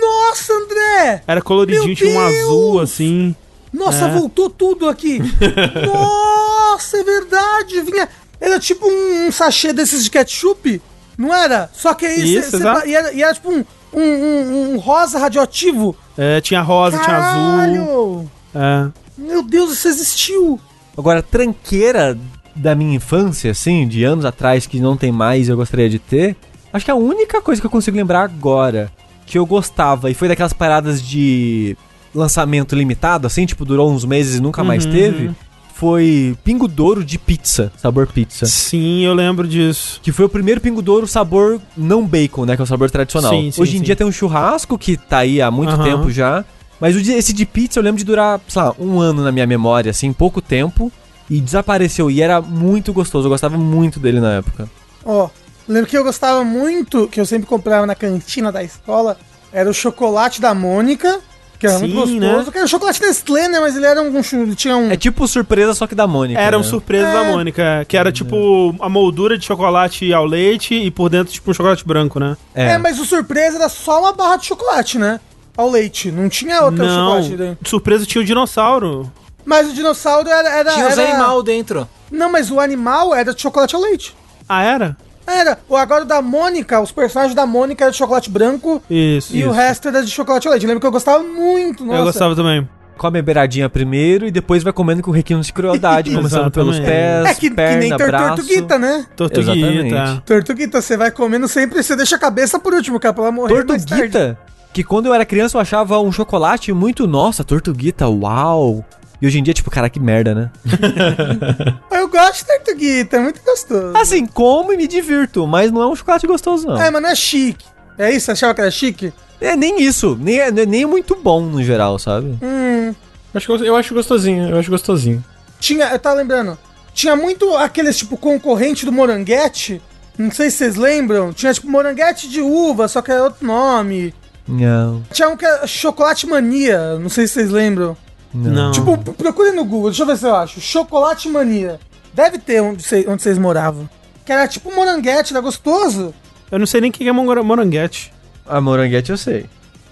[0.00, 1.22] Nossa, André!
[1.26, 3.34] Era coloridinho, tinha um azul, assim.
[3.72, 4.10] Nossa, É.
[4.10, 5.18] voltou tudo aqui.
[5.86, 7.80] Nossa, é verdade.
[7.82, 8.08] Vinha.
[8.40, 10.80] Era tipo um, sachê desses de ketchup,
[11.16, 11.70] não era?
[11.72, 14.78] Só que aí Isso, cê- cê e era, e era tipo um, um, um- um
[14.78, 15.96] rosa radioativo.
[16.18, 17.56] É, tinha rosa, tinha azul.
[17.56, 18.30] Caralho!
[18.54, 18.88] É.
[19.18, 20.60] Meu Deus, isso existiu.
[20.96, 22.16] Agora, tranqueira
[22.54, 25.98] da minha infância, assim, de anos atrás, que não tem mais e eu gostaria de
[25.98, 26.36] ter,
[26.72, 28.90] acho que a única coisa que eu consigo lembrar agora
[29.26, 31.76] que eu gostava, e foi daquelas paradas de
[32.14, 34.92] lançamento limitado, assim, tipo, durou uns meses e nunca mais Uhum.
[34.92, 35.30] teve,
[35.78, 38.46] foi Pingo Douro de pizza, sabor pizza.
[38.46, 40.00] Sim, eu lembro disso.
[40.02, 42.56] Que foi o primeiro Pingo Douro sabor não bacon, né?
[42.56, 43.30] Que é o sabor tradicional.
[43.30, 43.84] Sim, sim, Hoje em sim.
[43.84, 45.84] dia tem um churrasco que tá aí há muito Aham.
[45.84, 46.46] tempo já.
[46.80, 49.30] Mas o de- esse de pizza eu lembro de durar, sei lá, um ano na
[49.30, 50.90] minha memória, assim, pouco tempo.
[51.28, 52.10] E desapareceu.
[52.10, 53.26] E era muito gostoso.
[53.26, 54.70] Eu gostava muito dele na época.
[55.04, 55.28] Ó,
[55.68, 59.18] lembro que eu gostava muito, que eu sempre comprava na cantina da escola,
[59.52, 61.20] era o chocolate da Mônica,
[61.58, 62.46] que era Sim, muito gostoso.
[62.46, 62.50] né?
[62.52, 63.60] Que era chocolate Nestlé, né?
[63.60, 64.12] Mas ele era um.
[64.32, 64.90] Ele tinha um.
[64.90, 66.40] É tipo surpresa, só que da Mônica.
[66.40, 66.66] Era um né?
[66.66, 67.12] surpresa É.
[67.12, 71.50] da Mônica, que era tipo a moldura de chocolate ao leite e por dentro tipo
[71.50, 72.36] um chocolate branco, né?
[72.54, 72.72] É.
[72.72, 72.78] É.
[72.78, 75.20] mas o surpresa era só uma barra de chocolate, né?
[75.56, 76.10] Ao leite.
[76.10, 77.58] Não tinha outra Não, chocolate dentro.
[77.62, 79.10] de surpresa tinha o dinossauro.
[79.44, 80.48] Mas o dinossauro era.
[80.48, 81.88] era Tinha os era- animal dentro.
[82.10, 84.14] Não, mas o animal era de chocolate ao leite.
[84.48, 84.96] Ah, era?
[85.26, 85.58] Era.
[85.70, 89.34] Agora o da Mônica, os personagens da Mônica era de chocolate branco Isso.
[89.34, 89.48] e isso.
[89.48, 90.66] o resto era de chocolate ao leite.
[90.66, 91.98] Lembro que eu gostava muito, nossa.
[91.98, 92.68] Eu gostava também.
[92.96, 97.26] Come a beiradinha primeiro e depois vai comendo com requintes de crueldade, começando pelos pés,
[97.26, 98.36] É que, que perna, nem tor- braço.
[98.36, 99.06] tortuguita, né?
[99.14, 99.52] Tortuguita.
[99.52, 100.22] Exatamente.
[100.22, 103.52] Tortuguita, você vai comendo sempre, você deixa a cabeça por último, cara, pra ela morrer
[103.66, 103.86] mais tarde.
[104.10, 104.38] Tortuguita,
[104.72, 108.82] que quando eu era criança eu achava um chocolate muito, nossa, tortuguita, uau.
[109.20, 110.50] E hoje em dia, tipo, cara, que merda, né?
[111.90, 113.96] Eu gosto de tortuguita, é muito gostoso.
[113.96, 116.80] Assim, como e me divirto, mas não é um chocolate gostoso, não.
[116.80, 117.64] É, mas não é chique.
[117.98, 118.26] É isso?
[118.26, 119.12] Você achava que era chique?
[119.40, 122.38] É nem isso, nem, é- nem muito bom no geral, sabe?
[122.42, 122.94] Hum.
[123.34, 125.22] Acho eu acho gostosinho, eu acho gostosinho.
[125.60, 126.58] Tinha, eu tava lembrando,
[126.94, 129.80] tinha muito aqueles tipo concorrente do moranguete.
[130.18, 131.32] Não sei se vocês lembram.
[131.34, 134.14] Tinha tipo moranguete de uva, só que era outro nome.
[134.48, 137.94] Não, Tinha um que era chocolate mania, não sei se vocês lembram.
[138.36, 138.72] Não.
[138.72, 140.60] Tipo, procure no Google, deixa eu ver se eu acho.
[140.60, 141.78] Chocolate mania.
[142.14, 143.88] Deve ter onde vocês, onde vocês moravam.
[144.24, 146.14] Que era tipo moranguete, era gostoso.
[146.50, 148.12] Eu não sei nem o que é moranguete.
[148.46, 149.46] A moranguete eu sei.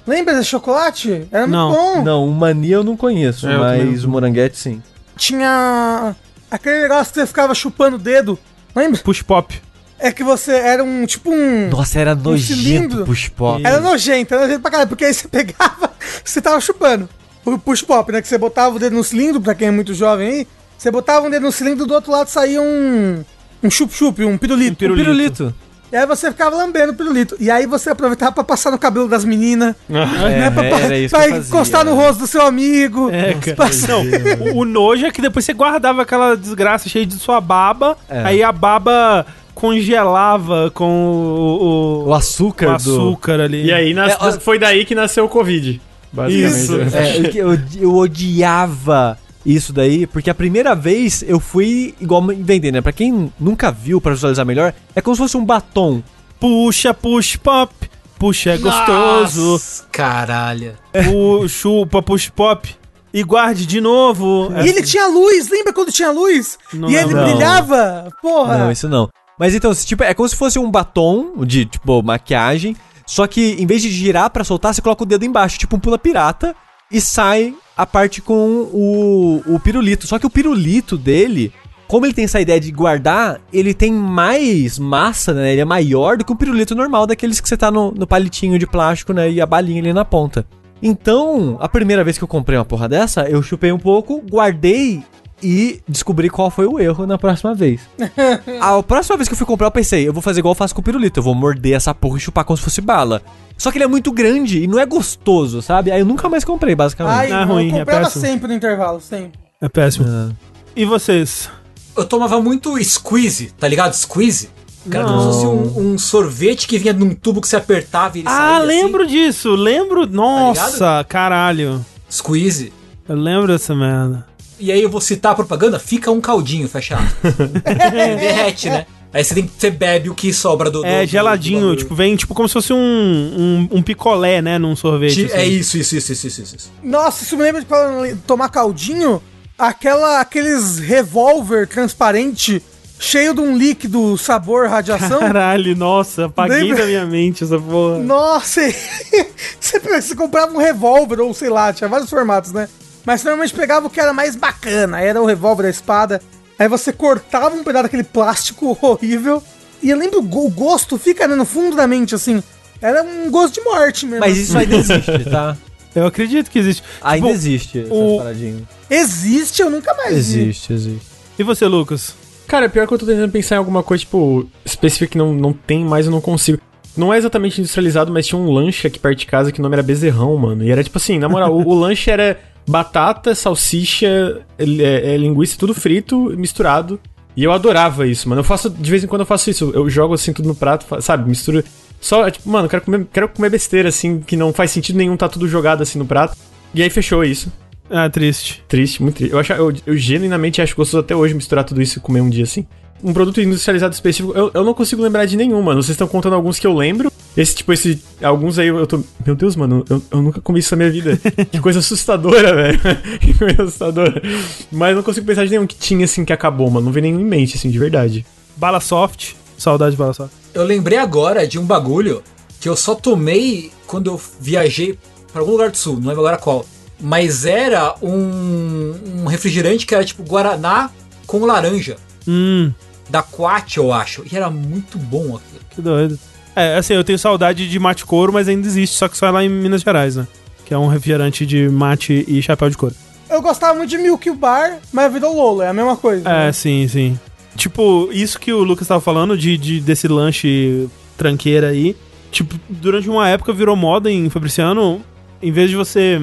[0.07, 1.26] Lembra desse chocolate?
[1.32, 1.70] Era Não.
[1.70, 2.03] muito bom.
[2.05, 4.82] Não, o mania eu não conheço, É, mas o moranguete sim.
[5.16, 6.14] Tinha
[6.51, 8.38] aquele negócio que você ficava chupando o dedo.
[8.74, 9.01] Lembra?
[9.01, 9.61] Push pop.
[9.99, 11.68] É que você era um tipo um.
[11.70, 13.05] Nossa, era nojento cilindro.
[13.07, 13.64] push pop.
[13.64, 15.90] Era nojento, era nojento pra caralho, porque aí você pegava,
[16.24, 17.09] você tava chupando.
[17.45, 18.22] O push pop, né?
[18.22, 20.47] Que você botava o dedo no cilindro, pra quem é muito jovem aí,
[20.78, 23.22] você botava um dedo no cilindro do outro lado saía um.
[23.62, 24.72] Um chup-chup, um pirulito.
[24.72, 25.05] Um pirulito.
[25.05, 25.55] pirulito.
[25.92, 27.36] E aí você ficava lambendo o pirulito.
[27.38, 30.51] E aí você aproveitava pra passar no cabelo das meninas, né?
[30.51, 31.49] Pra, pra- era isso pra que eu fazia.
[31.49, 33.11] encostar no rosto do seu amigo.
[33.11, 33.70] É, cara.
[33.88, 37.97] Não, o, o nojo é que depois você guardava aquela desgraça cheia de sua baba,
[38.09, 38.22] É.
[38.24, 39.24] aí a baba
[39.55, 43.66] congelava com o, o, O açúcar, o açúcar ali.
[43.66, 45.80] E aí nas- É, foi daí que nasceu o Covid.
[46.15, 46.57] Basicamente.
[46.62, 46.73] Isso.
[46.79, 46.97] do...
[46.97, 52.73] É, eu, eu, eu odiava isso daí, porque a primeira vez eu fui igual vender,
[52.73, 52.81] né?
[52.81, 56.03] Pra quem nunca viu, pra visualizar melhor, é como se fosse um batom.
[56.41, 57.73] Puxa, push pop.
[58.19, 59.53] Puxa, é gostoso.
[59.53, 60.75] Nossa, caralho.
[60.93, 62.75] Pu- Chupa, push pop.
[63.12, 64.51] E guarde de novo.
[64.65, 66.59] E ele tinha luz, lembra quando tinha luz?
[66.73, 67.25] Não e ele lembro.
[67.25, 68.09] brilhava?
[68.23, 68.59] Porra.
[68.59, 69.09] Não, isso não.
[69.39, 72.77] Mas então, tipo, é como se fosse um batom de, tipo, maquiagem.
[73.07, 75.81] Só que em vez de girar pra soltar, você coloca o dedo embaixo, tipo um
[75.81, 76.55] pula pirata,
[76.91, 80.07] e sai a parte com o, o pirulito.
[80.07, 81.53] Só que o pirulito dele,
[81.87, 85.53] como ele tem essa ideia de guardar, ele tem mais massa, né?
[85.53, 88.59] Ele é maior do que o pirulito normal, daqueles que você tá no, no palitinho
[88.59, 89.31] de plástico, né?
[89.31, 90.47] E a balinha ali na ponta.
[90.83, 95.03] Então, a primeira vez que eu comprei uma porra dessa, eu chupei um pouco, guardei
[95.45, 97.82] e descobri qual foi o erro na próxima vez.
[98.61, 100.74] A próxima vez que eu fui comprar, eu pensei, eu vou fazer igual eu faço
[100.74, 103.20] com o pirulito, eu vou morder essa porra e chupar como se fosse bala.
[103.59, 105.90] Só que ele é muito grande e não é gostoso, sabe?
[105.92, 107.14] Aí eu nunca mais comprei, basicamente.
[107.14, 108.24] Ai, Não é eu ruim, é comprava péssimo.
[108.24, 109.38] sempre no intervalo, sempre.
[109.61, 110.07] É péssimo.
[110.09, 110.30] Ah.
[110.74, 111.49] E vocês?
[111.97, 113.92] Eu tomava muito squeeze, tá ligado?
[113.95, 114.51] Squeeze.
[114.90, 115.32] Cara, como Não.
[115.32, 115.47] se fosse
[115.78, 118.66] um, um sorvete que vinha num tubo que você apertava e ele Ah, saía assim.
[118.66, 119.55] lembro disso.
[119.55, 120.07] Lembro.
[120.07, 121.84] Nossa, caralho.
[122.11, 122.72] Squeeze.
[123.09, 124.26] Eu lembro dessa merda.
[124.59, 127.07] E aí eu vou citar a propaganda, fica um caldinho fechado.
[127.65, 128.87] Derrete, né?
[129.13, 130.85] Aí você, tem, você bebe o que sobra do.
[130.85, 134.59] É do- geladinho, do tipo, vem tipo como se fosse um, um, um picolé, né,
[134.59, 135.15] num sorvete.
[135.15, 135.37] Ti- assim.
[135.37, 136.73] É isso, isso, isso, isso, isso, isso.
[136.83, 139.23] Nossa, isso me lembra de quando tomar caldinho,
[139.57, 142.61] aquela, aqueles revólver transparente,
[142.99, 145.21] cheio de um líquido sabor radiação.
[145.21, 146.79] Caralho, nossa, apaguei Lembra?
[146.79, 147.99] da minha mente essa porra.
[147.99, 148.63] Nossa,
[149.61, 152.69] você, você comprava um revólver, ou sei lá, tinha vários formatos, né?
[153.05, 156.21] Mas normalmente pegava o que era mais bacana, aí era o revólver, a espada.
[156.59, 159.43] Aí você cortava um pedaço daquele plástico horrível.
[159.83, 162.43] E eu lembro, o go- o gosto fica né, no fundo da mente, assim.
[162.81, 164.21] Era um gosto de morte mesmo.
[164.21, 165.57] Mas isso ainda existe, tá?
[165.95, 166.83] Eu acredito que existe.
[167.03, 168.63] Ainda Tipo, existe essas o- paradinhas.
[168.91, 170.41] Existe, eu nunca mais vi.
[170.41, 171.07] Existe, existe.
[171.39, 172.15] E você, Lucas?
[172.49, 175.53] Cara, pior que eu tô tentando pensar em alguma coisa, tipo, específica que não, não
[175.53, 176.59] tem mais, eu não consigo.
[176.97, 179.75] Não é exatamente industrializado, mas tinha um lanche aqui perto de casa que o nome
[179.77, 180.65] era Bezerrão, mano.
[180.65, 185.59] E era tipo assim, na moral, o, o lanche era batata, salsicha, é, é, linguiça,
[185.59, 187.01] tudo frito, misturado.
[187.37, 188.41] E eu adorava isso, mano.
[188.41, 189.71] Eu faço, de vez em quando eu faço isso.
[189.75, 191.29] Eu jogo assim tudo no prato, sabe?
[191.29, 191.65] Misturo.
[192.01, 195.29] Só, tipo, mano, quero comer, quero comer besteira, assim, que não faz sentido nenhum, tá
[195.29, 196.37] tudo jogado assim no prato.
[196.75, 197.53] E aí fechou isso.
[197.91, 198.62] Ah, triste.
[198.69, 199.33] Triste, muito triste.
[199.33, 202.31] Eu, acho, eu, eu genuinamente acho gostoso até hoje misturar tudo isso e comer um
[202.31, 202.67] dia assim.
[203.03, 205.82] Um produto industrializado específico, eu, eu não consigo lembrar de nenhum, mano.
[205.82, 207.12] Vocês estão contando alguns que eu lembro.
[207.36, 208.03] Esse, tipo, esse.
[208.22, 209.03] Alguns aí eu tô.
[209.26, 211.18] Meu Deus, mano, eu, eu nunca comi isso na minha vida.
[211.51, 212.80] que coisa assustadora, velho.
[213.20, 214.22] que coisa assustadora.
[214.70, 216.86] Mas eu não consigo pensar de nenhum que tinha, assim, que acabou, mano.
[216.86, 218.24] Não vem nenhum em mente, assim, de verdade.
[218.57, 219.32] Bala soft.
[219.59, 220.32] Saudade de bala soft.
[220.55, 222.22] Eu lembrei agora de um bagulho
[222.61, 224.99] que eu só tomei quando eu viajei
[225.32, 226.64] pra algum lugar do sul, não lembro agora qual.
[227.01, 230.90] Mas era um, um refrigerante que era tipo Guaraná
[231.26, 231.97] com laranja.
[232.27, 232.72] Hum,
[233.11, 234.25] Da Quat, eu acho.
[234.31, 235.61] E era muito bom aquilo.
[235.70, 236.18] que doido.
[236.57, 239.31] É, assim, eu tenho saudade de mate couro, mas ainda existe, só que só é
[239.31, 240.27] lá em Minas Gerais, né?
[240.64, 242.95] Que é um refrigerante de mate e chapéu de couro.
[243.29, 246.29] Eu gostava muito de Milk Bar, mas virou Lolo, é a mesma coisa.
[246.29, 246.53] É, né?
[246.53, 247.18] sim, sim.
[247.57, 251.97] Tipo, isso que o Lucas tava falando de, de- desse lanche tranqueira aí.
[252.31, 255.01] Tipo, durante uma época virou moda em Fabriciano,
[255.43, 256.18] em vez de você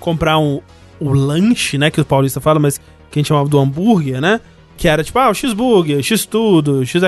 [0.00, 0.60] comprar um,
[1.00, 2.78] o lanche, né, que o paulista fala, mas
[3.10, 4.40] que a gente chamava do hambúrguer, né?
[4.76, 7.02] Que era tipo, ah, o X-Burger, X-Tudo, X...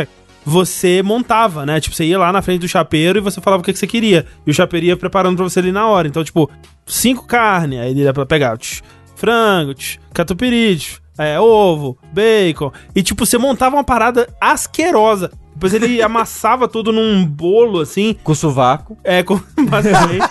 [0.45, 1.79] Você montava, né?
[1.81, 3.87] Tipo, você ia lá na frente do chapeiro e você falava o que, que você
[3.87, 4.25] queria.
[4.47, 6.09] E o chapeiro ia preparando pra você ali na hora.
[6.09, 6.51] Então, tipo,
[6.87, 8.81] cinco carne, aí ele ia pra pegar tch,
[9.15, 12.73] frango, tch, catupiry, tch, é, ovo, bacon.
[12.95, 15.31] E, tipo, você montava uma parada asquerosa.
[15.53, 18.97] Depois ele amassava tudo num bolo, assim, Com sovaco.
[19.05, 19.39] é, com,
[19.69, 20.25] basicamente,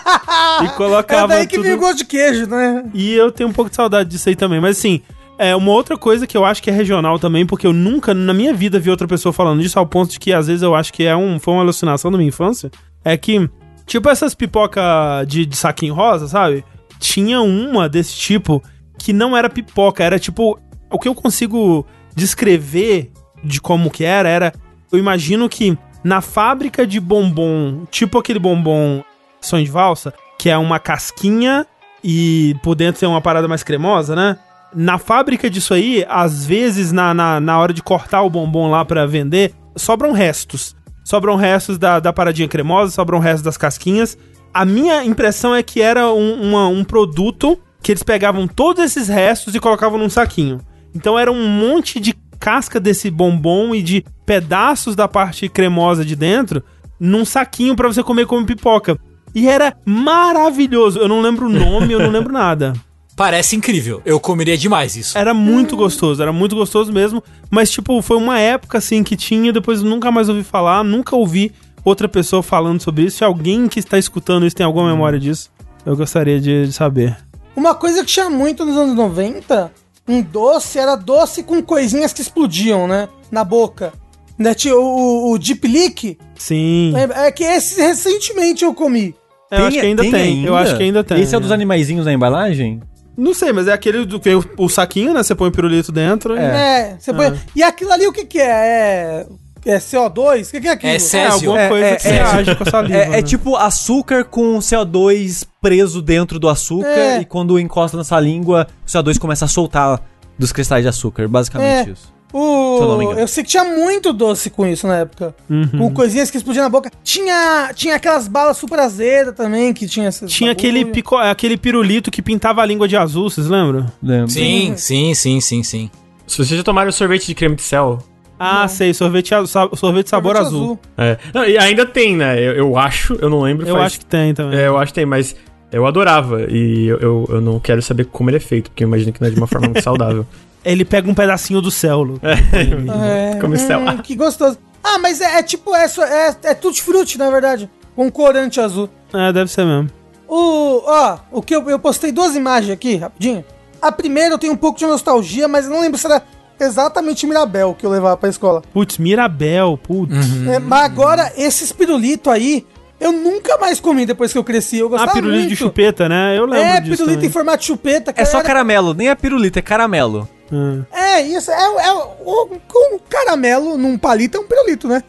[0.62, 1.64] e É colocava daí que tudo...
[1.64, 2.84] vem o gosto de queijo, né?
[2.92, 4.60] E eu tenho um pouco de saudade disso aí também.
[4.60, 5.00] Mas assim,
[5.38, 8.34] é uma outra coisa que eu acho que é regional também, porque eu nunca na
[8.34, 10.92] minha vida vi outra pessoa falando disso, ao ponto de que às vezes eu acho
[10.92, 12.70] que é um, foi uma alucinação da minha infância.
[13.04, 13.48] É que,
[13.86, 14.80] tipo essas pipoca
[15.26, 16.64] de, de saquinho rosa, sabe?
[16.98, 18.62] Tinha uma desse tipo
[18.98, 20.58] que não era pipoca, era tipo.
[20.90, 21.86] O que eu consigo
[22.16, 23.12] descrever
[23.44, 24.52] de como que era, era.
[24.90, 29.04] Eu imagino que na fábrica de bombom, tipo aquele bombom
[29.40, 31.66] sonho de valsa, que é uma casquinha
[32.02, 34.38] e por dentro tem uma parada mais cremosa, né?
[34.74, 38.84] Na fábrica disso aí, às vezes, na, na, na hora de cortar o bombom lá
[38.84, 40.76] pra vender, sobram restos.
[41.04, 44.16] Sobram restos da, da paradinha cremosa, sobram restos das casquinhas.
[44.52, 49.08] A minha impressão é que era um, uma- um produto que eles pegavam todos esses
[49.08, 50.60] restos e colocavam num saquinho.
[50.94, 56.14] Então era um monte de casca desse bombom e de pedaços da parte cremosa de
[56.14, 56.62] dentro
[57.00, 58.98] num saquinho pra você comer como pipoca.
[59.34, 60.98] E era maravilhoso.
[60.98, 62.72] Eu não lembro o nome, eu não lembro nada.
[63.18, 64.00] Parece incrível.
[64.04, 65.18] Eu comeria demais isso.
[65.18, 67.20] Era muito gostoso, era muito gostoso mesmo.
[67.50, 71.16] Mas, tipo, foi uma época assim que tinha, depois eu nunca mais ouvi falar, nunca
[71.16, 71.52] ouvi
[71.84, 73.16] outra pessoa falando sobre isso.
[73.16, 75.50] Se alguém que está escutando isso tem alguma memória disso,
[75.84, 77.16] eu gostaria de, de saber.
[77.56, 79.72] Uma coisa que tinha muito nos anos 90,
[80.06, 83.08] um doce, era doce com coisinhas que explodiam, né?
[83.32, 83.92] Na boca.
[84.38, 84.54] Né?
[84.54, 86.16] Tinha o, o Deep Leak.
[86.36, 86.92] Sim.
[86.94, 89.12] É, é que esse recentemente eu comi.
[89.50, 90.44] eu acho que ainda tem.
[90.44, 91.20] Eu acho que ainda tem.
[91.20, 92.80] Esse é o dos animaizinhos na embalagem?
[93.20, 95.24] Não sei, mas é aquele do que o, o saquinho, né?
[95.24, 96.36] Você põe o pirulito dentro.
[96.36, 97.36] e- É, você põe.
[97.56, 98.46] E aquilo ali o que que é?
[98.46, 99.26] É,
[99.66, 100.46] é CO2?
[100.46, 100.92] O que que é aquilo?
[100.92, 102.20] É É alguma É, coisa é, que você é.
[102.22, 102.96] age com a saliva.
[102.96, 103.22] É, é né?
[103.22, 107.20] tipo açúcar com CO2 preso dentro do açúcar É.
[107.20, 110.00] e quando encosta na sua língua, o CO2 começa a soltar
[110.38, 111.26] dos cristais de açúcar.
[111.26, 111.92] Basicamente É.
[111.92, 112.14] isso.
[112.30, 113.06] Se eu não me O...
[113.06, 113.20] engano.
[113.20, 115.34] Eu sei que tinha muito doce com isso na época.
[115.48, 115.66] Uhum.
[115.78, 116.90] Com coisinhas que explodiam na boca.
[117.02, 122.20] Tinha, tinha aquelas balas super azedas também, que tinha Tinha aquele, pico, aquele pirulito que
[122.20, 123.86] pintava a língua de azul, vocês lembram?
[124.02, 124.30] Lembro.
[124.30, 125.90] Sim, sim, sim, sim, sim.
[126.26, 127.98] Se vocês já tomaram sorvete de creme de céu.
[128.38, 129.30] Ah, sei, sorvete,
[129.74, 130.78] sorvete sabor Sorvete azul.
[130.96, 131.16] É.
[131.34, 132.38] Não, e ainda tem, né?
[132.38, 133.66] Eu, eu acho, eu não lembro.
[133.66, 134.58] Eu faz- acho que tem também.
[134.60, 135.34] É, eu acho que tem, mas
[135.72, 136.42] eu adorava.
[136.48, 139.20] E eu, eu, eu não quero saber como ele é feito, porque eu imagino que
[139.20, 140.24] não é de uma forma muito saudável.
[140.64, 142.04] Ele pega um pedacinho do céu.
[142.22, 143.92] É, Como sei lá.
[143.92, 144.58] hum, que gostoso.
[144.82, 147.68] Ah, mas é, é tipo, é, é, é tutti-frutti, na verdade.
[147.94, 148.88] Com corante azul.
[149.12, 149.90] É, deve ser mesmo.
[150.26, 153.44] O, ó, o que eu, eu postei duas imagens aqui, rapidinho.
[153.80, 156.22] A primeira eu tenho um pouco de nostalgia, mas eu não lembro se era
[156.60, 158.62] exatamente Mirabel que eu levava pra escola.
[158.72, 160.14] Putz, Mirabel, putz.
[160.48, 162.66] É, mas agora, esses pirulito aí,
[163.00, 164.78] eu nunca mais comi depois que eu cresci.
[164.78, 165.48] Eu Ah, gostava pirulito muito.
[165.50, 166.36] de chupeta, né?
[166.36, 167.28] Eu lembro É, disso pirulito também.
[167.28, 168.12] em formato de chupeta.
[168.16, 170.28] É só era- caramelo, nem é pirulito, é caramelo.
[170.52, 170.82] Ah.
[170.92, 171.50] É, isso.
[171.50, 171.54] É,
[171.86, 172.58] é um,
[172.94, 175.02] um caramelo num palito é um pirulito, né?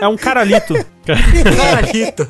[0.00, 0.74] É um caralito.
[1.04, 2.26] Caralito.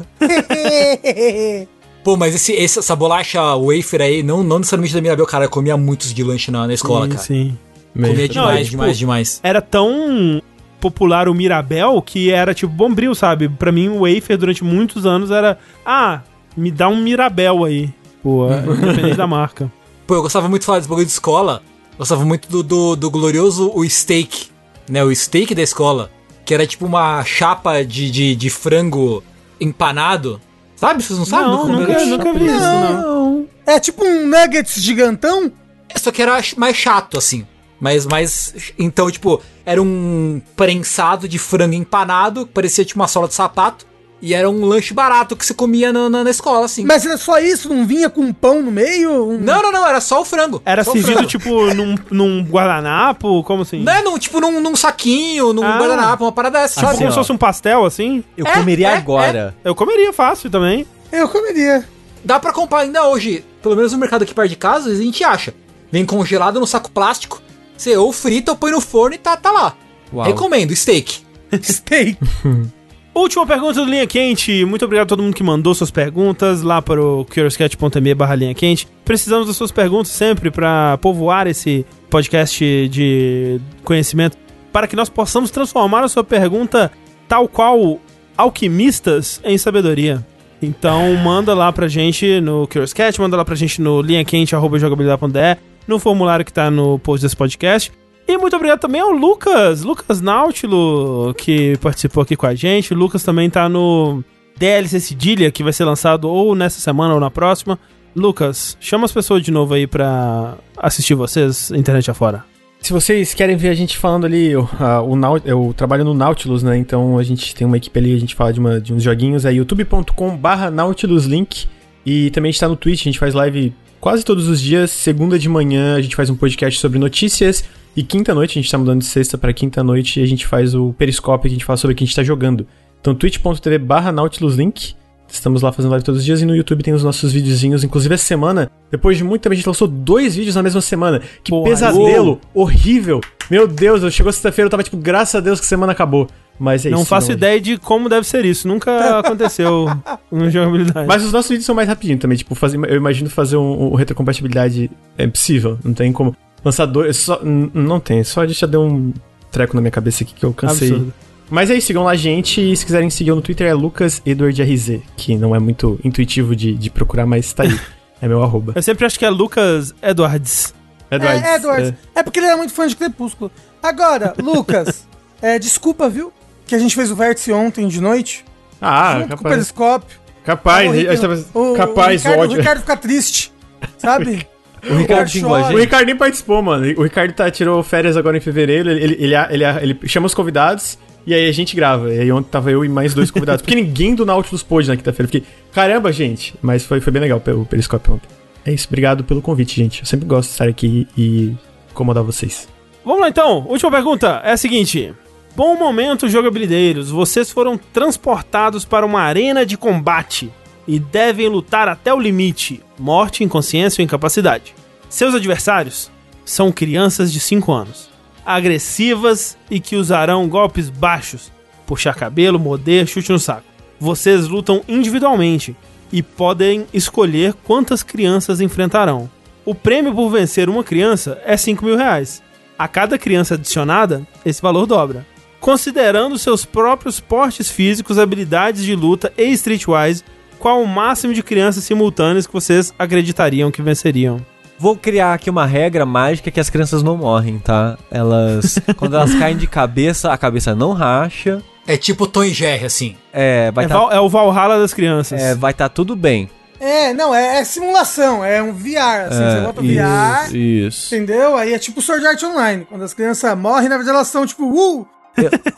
[2.02, 5.50] Pô, mas esse, esse- essa bolacha wafer aí, não, não necessariamente da Mirabel, cara, eu
[5.50, 7.22] comia muitos de lanche na, na escola, sim, cara.
[7.22, 7.58] sim.
[7.94, 9.40] Comia demais, Não, é, tipo, demais, demais.
[9.42, 10.40] Era tão
[10.80, 13.48] popular o Mirabel que era tipo bombril, sabe?
[13.48, 15.58] Pra mim, o wafer durante muitos anos era...
[15.84, 16.20] Ah,
[16.56, 17.90] me dá um Mirabel aí.
[18.22, 19.70] Pô, independente da marca.
[20.06, 21.62] Pô, eu gostava muito de falar desse bagulho de escola.
[21.98, 24.48] Gostava muito do, do, do glorioso o steak,
[24.88, 25.02] né?
[25.02, 26.10] O steak da escola.
[26.44, 29.22] Que era tipo uma chapa de, de, de frango
[29.60, 30.40] empanado.
[30.76, 31.02] Sabe?
[31.02, 31.46] Vocês não sabem?
[31.46, 33.48] não, Nunca nunca, vi isso, não.
[33.64, 35.50] É tipo um nuggets gigantão.
[35.96, 37.46] Só que era mais chato, assim.
[37.80, 38.72] Mas, mas.
[38.78, 43.86] Então, tipo, era um prensado de frango empanado, parecia tipo uma sola de sapato.
[44.20, 46.84] E era um lanche barato que você comia na, na, na escola, assim.
[46.84, 47.68] Mas era só isso?
[47.68, 49.28] Não vinha com um pão no meio?
[49.28, 50.62] Um- Não, não, não, era só o frango.
[50.64, 51.28] Era servido, frango.
[51.28, 53.42] tipo, num, num guardanapo?
[53.44, 53.82] Como assim?
[53.82, 55.78] Não é num, tipo num, num saquinho, num Ah.
[55.78, 56.98] guardanapo, uma parada dessa, Tipo, sabe?
[56.98, 58.24] como se fosse um pastel, assim?
[58.36, 59.54] Eu É, comeria é, agora.
[59.62, 60.86] Eu comeria fácil também.
[61.12, 61.84] Eu comeria.
[62.24, 65.22] Dá pra comprar ainda hoje, pelo menos no mercado aqui perto de casa, a gente
[65.22, 65.52] acha.
[65.92, 67.40] Vem congelado no saco plástico,
[67.76, 69.74] você ou frita ou põe no forno e tá, tá lá.
[70.12, 70.26] Uau.
[70.26, 71.20] Recomendo, steak.
[71.62, 72.16] Steak.
[73.16, 74.62] Última pergunta do Linha Quente.
[74.66, 78.54] Muito obrigado a todo mundo que mandou suas perguntas lá para o curioscat.me barra Linha
[78.54, 78.86] Quente.
[79.06, 84.36] Precisamos das suas perguntas sempre para povoar esse podcast de conhecimento
[84.70, 86.92] para que nós possamos transformar a sua pergunta
[87.26, 87.98] tal qual
[88.36, 90.22] alquimistas em sabedoria.
[90.60, 95.56] Então manda lá pra gente no Curioscat, manda lá pra gente no linhaquente.jogabilidade.de,
[95.88, 97.90] no formulário que tá no post desse podcast.
[98.28, 102.92] E muito obrigado também ao Lucas, Lucas Nautilo, que participou aqui com a gente.
[102.92, 104.22] O Lucas também tá no
[104.58, 107.78] DLC Cedilha, que vai ser lançado ou nessa semana ou na próxima.
[108.16, 112.44] Lucas, chama as pessoas de novo aí pra assistir vocês, internet afora.
[112.80, 116.14] Se vocês querem ver a gente falando ali, o, a- o Nau- eu trabalho no
[116.14, 116.76] Nautilus, né?
[116.76, 119.44] Então a gente tem uma equipe ali, a gente fala de, uma- de uns joguinhos,
[119.44, 121.66] é youtube.com barra nautiluslink.
[122.04, 124.90] E também a gente tá no Twitch, a gente faz live quase todos os dias.
[124.90, 127.64] Segunda de manhã a gente faz um podcast sobre notícias.
[127.96, 130.92] E quinta-noite, a gente tá mudando de sexta pra quinta-noite, e a gente faz o
[130.92, 132.66] Periscope, que a gente fala sobre o que a gente tá jogando.
[133.00, 134.94] Então twitch.tv barra nautiluslink.
[135.28, 137.82] Estamos lá fazendo live todos os dias e no YouTube tem os nossos videozinhos.
[137.82, 141.20] Inclusive, essa semana, depois de muito tempo, a gente lançou dois vídeos na mesma semana.
[141.42, 143.20] Que pesadelo horrível.
[143.50, 146.28] Meu Deus, eu chegou sexta-feira, eu tava tipo, graças a Deus que semana acabou.
[146.58, 147.08] Mas é Não isso.
[147.08, 148.66] faço ideia de como deve ser isso.
[148.66, 149.86] Nunca aconteceu
[150.30, 151.06] no jogabilidade.
[151.06, 152.38] Mas os nossos vídeos são mais rapidinho também.
[152.38, 155.78] Tipo, fazer, eu imagino fazer um, um retrocompatibilidade é possível.
[155.84, 156.34] Não tem como.
[156.64, 157.16] Lançar dois.
[157.16, 158.24] Só, não tem.
[158.24, 159.12] Só já deu um
[159.50, 160.88] treco na minha cabeça aqui que eu cansei.
[160.88, 161.12] Absurdo.
[161.48, 162.60] Mas é isso, sigam lá a gente.
[162.60, 166.74] E se quiserem seguir eu no Twitter é LucasEdwardRZ, que não é muito intuitivo de,
[166.74, 167.78] de procurar, mas tá aí.
[168.18, 168.72] É meu arroba.
[168.74, 170.72] Eu sempre acho que é Lucas Edwards.
[171.10, 171.44] Edwards.
[171.44, 171.94] É, Edwards.
[172.14, 172.22] É.
[172.22, 173.50] porque ele era muito fã de Crepúsculo.
[173.82, 175.06] Agora, Lucas,
[175.42, 176.32] é, desculpa, viu?
[176.66, 178.44] Que a gente fez o vértice ontem de noite.
[178.80, 179.54] Ah, junto com o capaz.
[179.54, 180.18] Periscópio.
[180.44, 182.54] Capaz, O a gente Ricardo- tava- o- capaz, o Ricardo, ódio.
[182.56, 183.52] O Ricardo fica triste,
[183.98, 184.46] sabe?
[184.88, 185.78] O Ricardo xingou a O.
[185.78, 186.86] Ricardo nem participou, mano.
[186.96, 188.88] O Ricardo tá, tirou férias agora em fevereiro.
[188.88, 190.96] Ele, ele, ele, ele, ele chama os convidados
[191.26, 192.14] e aí a gente grava.
[192.14, 193.62] E aí ontem tava eu e mais dois convidados.
[193.62, 195.26] Porque ninguém do Nautilus pôde na quinta-feira.
[195.26, 196.54] Fiquei, caramba, gente.
[196.62, 198.28] Mas foi, foi bem legal o Periscope ontem.
[198.64, 200.00] É isso, obrigado pelo convite, gente.
[200.02, 201.56] Eu sempre gosto de estar aqui e
[201.90, 202.68] incomodar vocês.
[203.04, 205.12] Vamos lá então, última pergunta é a seguinte.
[205.56, 207.08] Bom momento, jogabilideiros.
[207.08, 210.52] Vocês foram transportados para uma arena de combate
[210.86, 214.74] e devem lutar até o limite morte, inconsciência ou incapacidade.
[215.08, 216.10] Seus adversários
[216.44, 218.10] são crianças de 5 anos,
[218.44, 221.50] agressivas e que usarão golpes baixos,
[221.86, 223.64] puxar cabelo, morder, chute no saco.
[223.98, 225.74] Vocês lutam individualmente
[226.12, 229.30] e podem escolher quantas crianças enfrentarão.
[229.64, 232.42] O prêmio por vencer uma criança é 5 mil reais.
[232.78, 235.24] A cada criança adicionada, esse valor dobra.
[235.66, 240.22] Considerando seus próprios portes físicos, habilidades de luta e streetwise,
[240.60, 244.40] qual o máximo de crianças simultâneas que vocês acreditariam que venceriam?
[244.78, 247.98] Vou criar aqui uma regra mágica que as crianças não morrem, tá?
[248.12, 248.78] Elas.
[248.96, 251.60] quando elas caem de cabeça, a cabeça não racha.
[251.84, 253.16] É tipo Tom e Jerry, assim.
[253.32, 255.42] É, vai É, tá, Val- é o Valhalla das crianças.
[255.42, 256.48] é, vai tá tudo bem.
[256.78, 261.14] É, não, é, é simulação, é um VR, assim, você bota isso, VR, Isso.
[261.14, 261.56] entendeu?
[261.56, 264.64] Aí é tipo Sword Art Online, quando as crianças morrem, na verdade elas são tipo,
[264.64, 265.08] uh!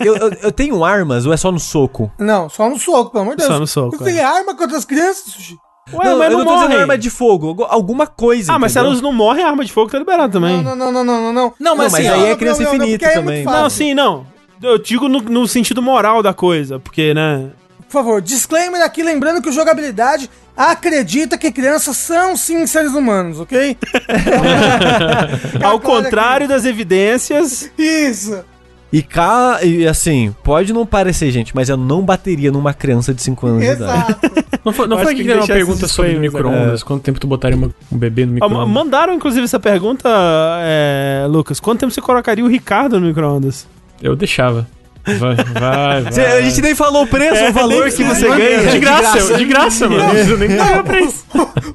[0.01, 2.11] Eu, eu, eu- tenho armas ou é só no soco?
[2.19, 3.53] Não, só no soco, pelo amor de Deus.
[3.53, 5.57] Só no soco, Você tem arma contra as crianças, Sushi?
[5.93, 6.81] Ué, mas eu não, tô dizendo morrem.
[6.83, 8.53] arma de fogo, algu- alguma coisa.
[8.53, 8.91] Ah, mas se entendeu?
[8.93, 10.63] elas não morrem, a arma de fogo tá liberada também.
[10.63, 11.55] Não, não, não, não, não, não.
[11.59, 13.45] Não, mas Não, mas assim, aí é criança não, não, infinita é também.
[13.45, 14.27] muito Não, sim, não.
[14.63, 17.51] Eu digo no, no sentido moral da coisa, porque, né?
[17.89, 23.41] Por favor, disclaimer aqui, lembrando que o jogabilidade acredita que crianças são sim seres humanos,
[23.41, 23.79] ok?
[25.63, 27.71] Ao contrário das evidências.
[27.79, 28.45] Isso.
[28.91, 33.21] E cá, e assim, pode não parecer, gente, mas eu não bateria numa criança de
[33.23, 34.13] 5 anos de idade.
[34.13, 34.49] Exato.
[34.65, 36.83] Não foi, não foi que que uma pergunta sobre micro-ondas?
[36.83, 38.69] Quanto tempo tu botaria uma- um bebê no micro-ondas?
[38.69, 40.09] mandaram, inclusive, essa pergunta,
[40.63, 41.61] é, Lucas.
[41.61, 43.67] Quanto tempo você colocaria o Ricardo no micro-ondas?
[44.03, 44.67] Eu deixava.
[45.07, 46.13] Vai, vai, vai.
[46.13, 48.37] Cê- a gente nem falou o preço, É, o valor que você precisa.
[48.37, 48.71] ganha.
[48.71, 50.19] De graça, de graça, mano.
[50.19, 51.25] Eu nem pagar pra isso.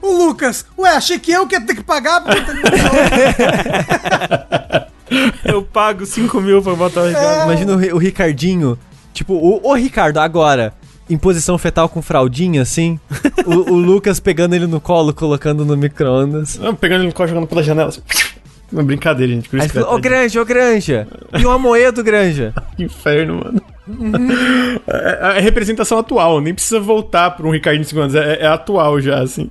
[0.02, 2.42] o Lucas, ué, achei que eu que ia ter que pagar porque
[5.46, 7.44] eu pago 5 mil pra botar o Ricardo.
[7.44, 8.78] Imagina o, o Ricardinho,
[9.14, 10.74] tipo, o, o Ricardo agora,
[11.10, 13.00] em posição fetal com fraldinha, assim.
[13.46, 16.60] o, o Lucas pegando ele no colo, colocando no micro-ondas.
[16.80, 17.90] Pegando ele no colo, jogando pela janela.
[17.90, 18.02] assim.
[18.72, 19.48] Uma brincadeira, gente.
[19.48, 21.08] Por Aí isso ele que falou, ô Granja, ô Granja.
[21.40, 22.54] E o Amoedo, Granja.
[22.76, 23.62] Que inferno, mano.
[24.88, 28.16] É, é representação atual, nem precisa voltar pra um Ricardinho de 5 anos.
[28.16, 29.50] É, é atual já, assim.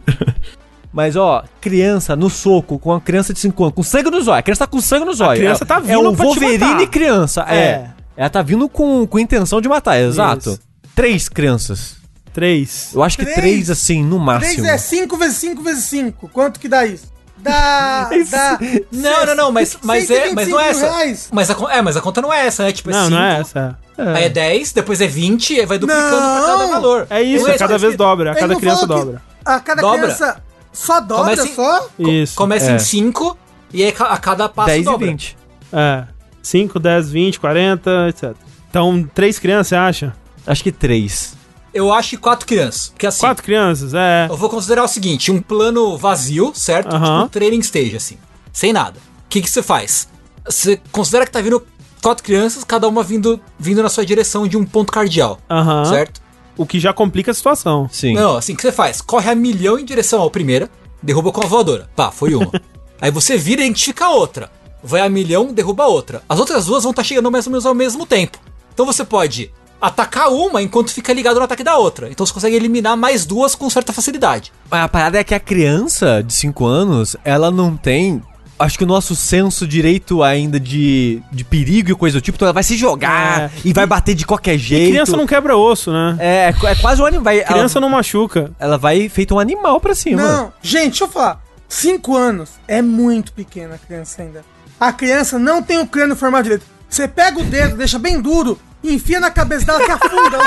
[0.92, 4.38] Mas, ó, criança no soco, com a criança de 5 anos, com sangue no zóio.
[4.38, 5.38] A criança tá com sangue no zóio.
[5.40, 6.86] criança é, tá É vindo um pra te Wolverine matar.
[6.88, 7.56] criança, é.
[7.56, 7.90] É.
[8.16, 10.50] Ela tá vindo com, com intenção de matar, exato.
[10.50, 10.60] Isso.
[10.94, 11.96] Três crianças.
[12.34, 12.90] 3.
[12.94, 13.38] Eu acho que Três?
[13.40, 14.66] três, assim, no 3 máximo.
[14.66, 16.28] é 5 vezes 5 vezes 5.
[16.28, 17.10] Quanto que dá isso?
[17.38, 18.08] Dá.
[18.30, 18.58] dá
[18.92, 20.86] Não, não, não, mas, mas, é, mas não é 125 essa.
[20.96, 21.28] reais.
[21.32, 22.72] Mas a, é, mas a conta não é essa, né?
[22.72, 23.78] Tipo, é Não, 5, não é essa.
[23.98, 26.70] aí é 10, depois é 20, aí vai duplicando pra cada Não.
[26.70, 27.06] valor.
[27.10, 28.32] É isso, Não é cada vez dobra.
[28.32, 29.22] A cada não criança dobra.
[29.44, 30.00] A cada Dobra.
[30.02, 31.88] criança só dobra, Começa em- só?
[31.98, 32.34] Isso.
[32.36, 32.76] Começa É.
[32.76, 33.36] em 5
[33.72, 35.06] e aí a cada passo 10 e dobra.
[35.08, 35.36] 20.
[35.72, 36.04] É.
[36.42, 38.34] 5, 10, 20, 40, etc.
[38.68, 40.16] Então, três crianças, você acha?
[40.46, 41.34] Acho que três.
[41.74, 42.88] Eu acho que 4 crianças.
[42.88, 43.94] Porque assim, Quatro crianças?
[43.94, 44.26] É.
[44.28, 46.94] eu vou considerar o seguinte: um plano vazio, certo?
[46.94, 47.04] Aham.
[47.06, 48.18] Tipo um training stage, assim.
[48.52, 48.98] Sem nada.
[48.98, 50.08] O que, que você faz?
[50.44, 51.64] Você considera que tá vindo
[52.02, 55.38] quatro crianças, cada uma vindo, vindo na sua direção de um ponto cardial.
[55.48, 55.84] Aham.
[55.86, 56.20] Certo?
[56.56, 57.88] O que já complica a situação.
[57.90, 58.14] Sim.
[58.14, 59.00] Não, assim, o que você faz?
[59.00, 60.68] Corre a milhão em direção ao primeira,
[61.02, 61.88] derruba com a voadora.
[61.96, 62.50] Pá, foi uma.
[63.00, 64.50] Aí você vira e identifica a outra.
[64.82, 66.22] Vai a milhão, derruba a outra.
[66.28, 68.38] As outras duas vão estar chegando mais ou menos ao mesmo tempo.
[68.72, 69.50] Então você pode
[69.80, 72.08] atacar uma enquanto fica ligado no ataque da outra.
[72.08, 74.52] Então você consegue eliminar mais duas com certa facilidade.
[74.70, 78.22] A parada é que a criança de 5 anos, ela não tem.
[78.58, 82.46] Acho que o nosso senso direito ainda de, de perigo e coisa do tipo, então
[82.46, 83.50] ela vai se jogar É.
[83.64, 84.90] e vai bater de qualquer E jeito.
[84.90, 86.16] criança não quebra osso, né?
[86.20, 87.34] É, é quase um animal.
[87.44, 88.52] Criança ela, não machuca.
[88.58, 90.22] ela vai feito um animal pra cima.
[90.22, 91.42] Não, gente, deixa eu falar.
[91.68, 94.44] 5 anos é muito pequena a criança ainda.
[94.78, 96.64] A criança não tem o crânio formado direito.
[96.88, 100.38] Você pega o dedo, deixa bem duro, e enfia na cabeça dela que afunda.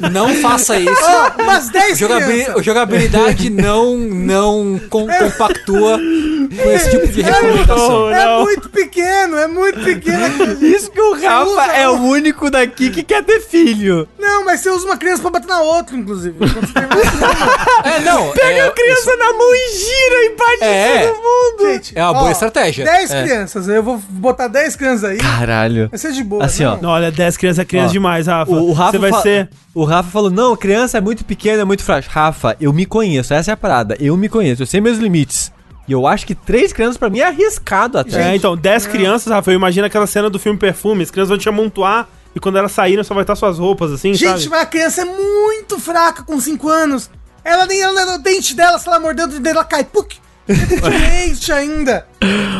[0.12, 0.92] Não faça isso.
[1.02, 8.10] Ó, umas 10 Jogabil- jogabilidade não, não com- compactua com esse tipo de recomendação.
[8.10, 8.42] É Não.
[8.44, 10.52] muito pequeno, é muito pequeno.
[10.64, 14.08] Isso que o Rafa usa é o único daqui que quer ter filho.
[14.18, 16.36] Não, mas você usa uma criança pra bater na outra, inclusive.
[16.38, 18.30] Terminar- É, não.
[18.32, 21.04] Pega é, a criança na mão e gira e bate É.
[21.04, 21.72] em todo mundo.
[21.72, 22.84] Gente, É uma boa estratégia.
[22.84, 23.22] 10 É.
[23.22, 25.18] crianças, eu vou botar 10 crianças aí.
[25.18, 25.88] Caralho.
[25.90, 26.44] Vai ser de boa.
[26.44, 26.74] Assim, ó.
[26.76, 26.88] não.
[26.88, 28.52] Não, olha, 10 crianças é criança Ó, demais, Rafa.
[28.52, 29.48] O, o Rafa Você vai fa- ser.
[29.74, 32.10] O Rafa falou: não, criança é muito pequena, é muito frágil.
[32.12, 33.96] Rafa, eu me conheço, essa é a parada.
[33.98, 35.50] Eu me conheço, eu sei meus limites.
[35.86, 38.32] E eu acho que três crianças pra mim é arriscado até.
[38.32, 41.48] É, então, 10 crianças, Rafael, imagina aquela cena do filme Perfume, as crianças vão te
[41.48, 44.48] amontoar e quando elas saírem só vai estar suas roupas, assim, Gente, sabe?
[44.50, 47.10] mas a criança é muito fraca com 5 anos.
[47.42, 49.82] Ela nem ela, o dente dela, se ela morder o dente dela, cai.
[49.82, 50.12] Puc!
[50.82, 52.06] É leite ainda.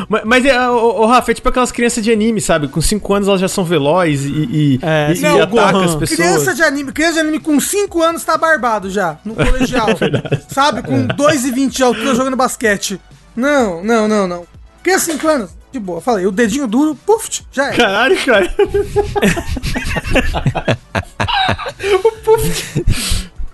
[0.08, 2.68] Mas, mas é, ô, ô, Rafa, é tipo aquelas crianças de anime, sabe?
[2.68, 6.10] Com 5 anos elas já são velozes e, e, É, e, e o as pessoas.
[6.10, 9.88] Criança de anime, criança de anime com 5 anos tá barbado já, no colegial.
[10.48, 10.82] sabe?
[10.82, 13.00] Com 2,20 de altura jogando basquete.
[13.34, 14.46] Não, não, não, não.
[14.82, 16.00] Criança de 5 anos, de boa.
[16.00, 17.72] Falei, o dedinho duro, puf, já é.
[17.76, 18.54] Caralho, cara.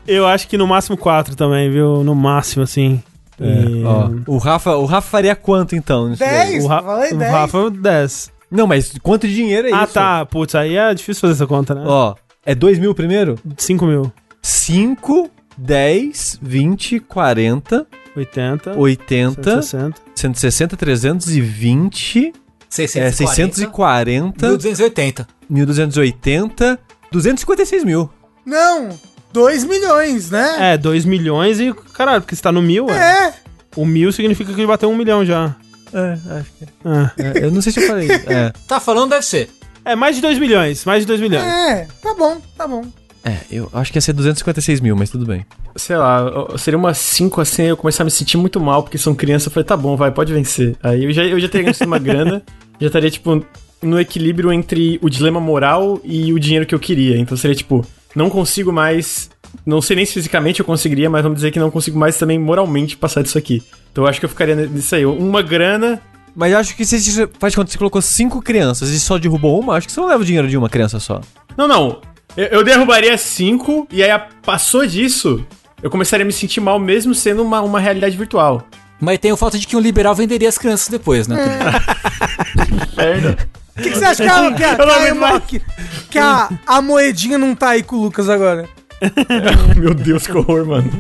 [0.06, 2.04] Eu acho que no máximo 4 também, viu?
[2.04, 3.02] No máximo, assim.
[3.40, 6.08] E- Ó, o Rafa, o Rafa faria quanto então?
[6.08, 6.52] nisso daí?
[6.52, 7.32] 10, O, Ra falei o 10.
[7.32, 8.32] Rafa, 10.
[8.50, 9.94] Não, mas quanto de dinheiro é ah, isso?
[9.94, 10.24] tá.
[10.26, 11.82] Putz, aí é difícil fazer essa conta, né?
[11.86, 12.14] Ó,
[12.46, 13.38] é 2 mil primeiro?
[13.56, 14.12] 5 mil.
[14.42, 18.78] 5, 10, 20, 40, 80.
[18.78, 20.00] 80, 160.
[20.14, 22.32] 160, 320,
[22.78, 25.28] é, 640, 1280.
[25.48, 26.78] 1280,
[27.10, 28.10] 256 mil.
[28.46, 28.90] Não,
[29.34, 30.74] 2 milhões, né?
[30.74, 31.74] É, 2 milhões e.
[31.92, 33.26] Caralho, porque você tá no mil, é.
[33.28, 33.34] É.
[33.76, 35.56] O mil significa que ele bateu um milhão já.
[35.92, 37.40] É, acho que É.
[37.40, 37.44] é.
[37.44, 38.08] Eu não sei se eu falei.
[38.10, 39.50] É, Tá falando, deve ser.
[39.84, 40.84] É, mais de 2 milhões.
[40.84, 41.44] Mais de 2 milhões.
[41.44, 42.84] É, tá bom, tá bom.
[43.24, 45.44] é, eu acho que ia ser 256 mil, mas tudo bem.
[45.76, 46.24] Sei lá,
[46.56, 49.46] seria umas 5 assim, eu começar a me sentir muito mal, porque são crianças.
[49.46, 50.76] Eu falei, tá bom, vai, pode vencer.
[50.80, 52.40] Aí eu já, eu já teria gastado uma grana,
[52.80, 53.44] já estaria, tipo,
[53.82, 57.18] no equilíbrio entre o dilema moral e o dinheiro que eu queria.
[57.18, 57.84] Então seria, tipo,
[58.14, 59.30] não consigo mais.
[59.64, 62.38] Não sei nem se fisicamente eu conseguiria, mas vamos dizer que não consigo mais também
[62.38, 63.62] moralmente passar disso aqui.
[63.92, 65.06] Então eu acho que eu ficaria nisso aí.
[65.06, 66.00] Uma grana.
[66.34, 68.98] Mas eu acho que se você faz de conta que você colocou cinco crianças e
[68.98, 71.20] só derrubou uma, acho que você não leva o dinheiro de uma criança só.
[71.56, 72.00] Não, não.
[72.36, 75.46] Eu, eu derrubaria 5 e aí a- passou disso.
[75.80, 78.66] Eu começaria a me sentir mal mesmo sendo uma, uma realidade virtual.
[79.00, 81.36] Mas tem o fato de que um liberal venderia as crianças depois, né?
[82.96, 83.36] Merda.
[83.76, 84.82] O que, que você acha que a, que a, que
[85.24, 85.62] a, que-
[86.10, 88.68] que a- a moedinha não tá aí com o Lucas agora?
[89.76, 90.90] Meu Deus, que horror, mano.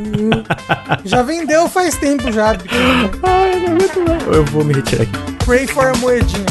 [1.04, 2.50] Já vendeu faz tempo já.
[3.22, 4.34] Ai, eu não aguento.
[4.34, 5.12] Eu vou me retirar aqui.
[5.44, 6.44] Pray for a moedinha.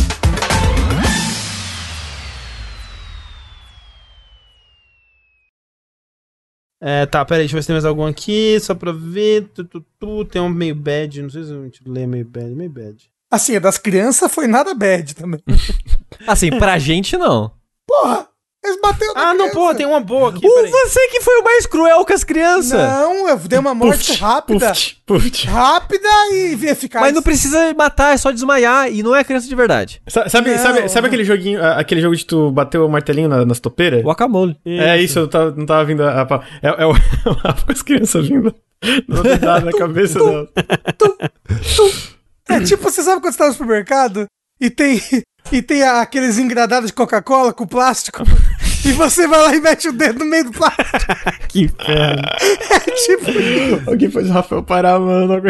[6.82, 9.48] É, tá, peraí, deixa eu ver se tem mais algum aqui, só pra ver.
[9.54, 12.70] Tu, tu, tu, tem um meio bad, não sei se eu ler meio bad, meio
[12.70, 13.10] bad.
[13.34, 15.42] Assim, a das crianças foi nada bad também.
[16.28, 17.52] Assim, pra gente não.
[17.88, 18.28] Porra,
[18.64, 19.54] eles bateram na Ah, não, criança.
[19.56, 20.70] porra, tem um- uma boa aqui, O peraí.
[20.72, 22.80] você que foi o mais cruel com as crianças.
[22.80, 24.70] Não, eu dei uma morte Puf, rápida.
[24.70, 25.48] puf, puf.
[25.48, 27.04] Rápida e eficaz.
[27.04, 30.00] Mas não precisa matar, é só desmaiar e não é criança de verdade.
[30.08, 31.08] Sa- Sabe, Não, sabe, sabe não.
[31.08, 34.02] aquele joguinho, aquele jogo de tu bateu o martelinho na- nas topeiras?
[34.04, 34.56] Guacamole.
[34.66, 36.22] É isso, eu tava- não tava vindo a.
[36.22, 36.94] a- é, é o
[37.66, 38.54] com as crianças vindo.
[39.08, 40.48] Não tem nada na cabeça dela.
[42.54, 44.26] É tipo, você sabe quando você tá no supermercado
[44.60, 45.02] e tem,
[45.52, 48.24] e tem aqueles engradados de Coca-Cola com plástico
[48.86, 50.84] e você vai lá e mete o dedo no meio do plástico.
[51.48, 52.24] Que inferno.
[52.72, 55.42] É tipo, Alguém faz o Rafael parar, mano.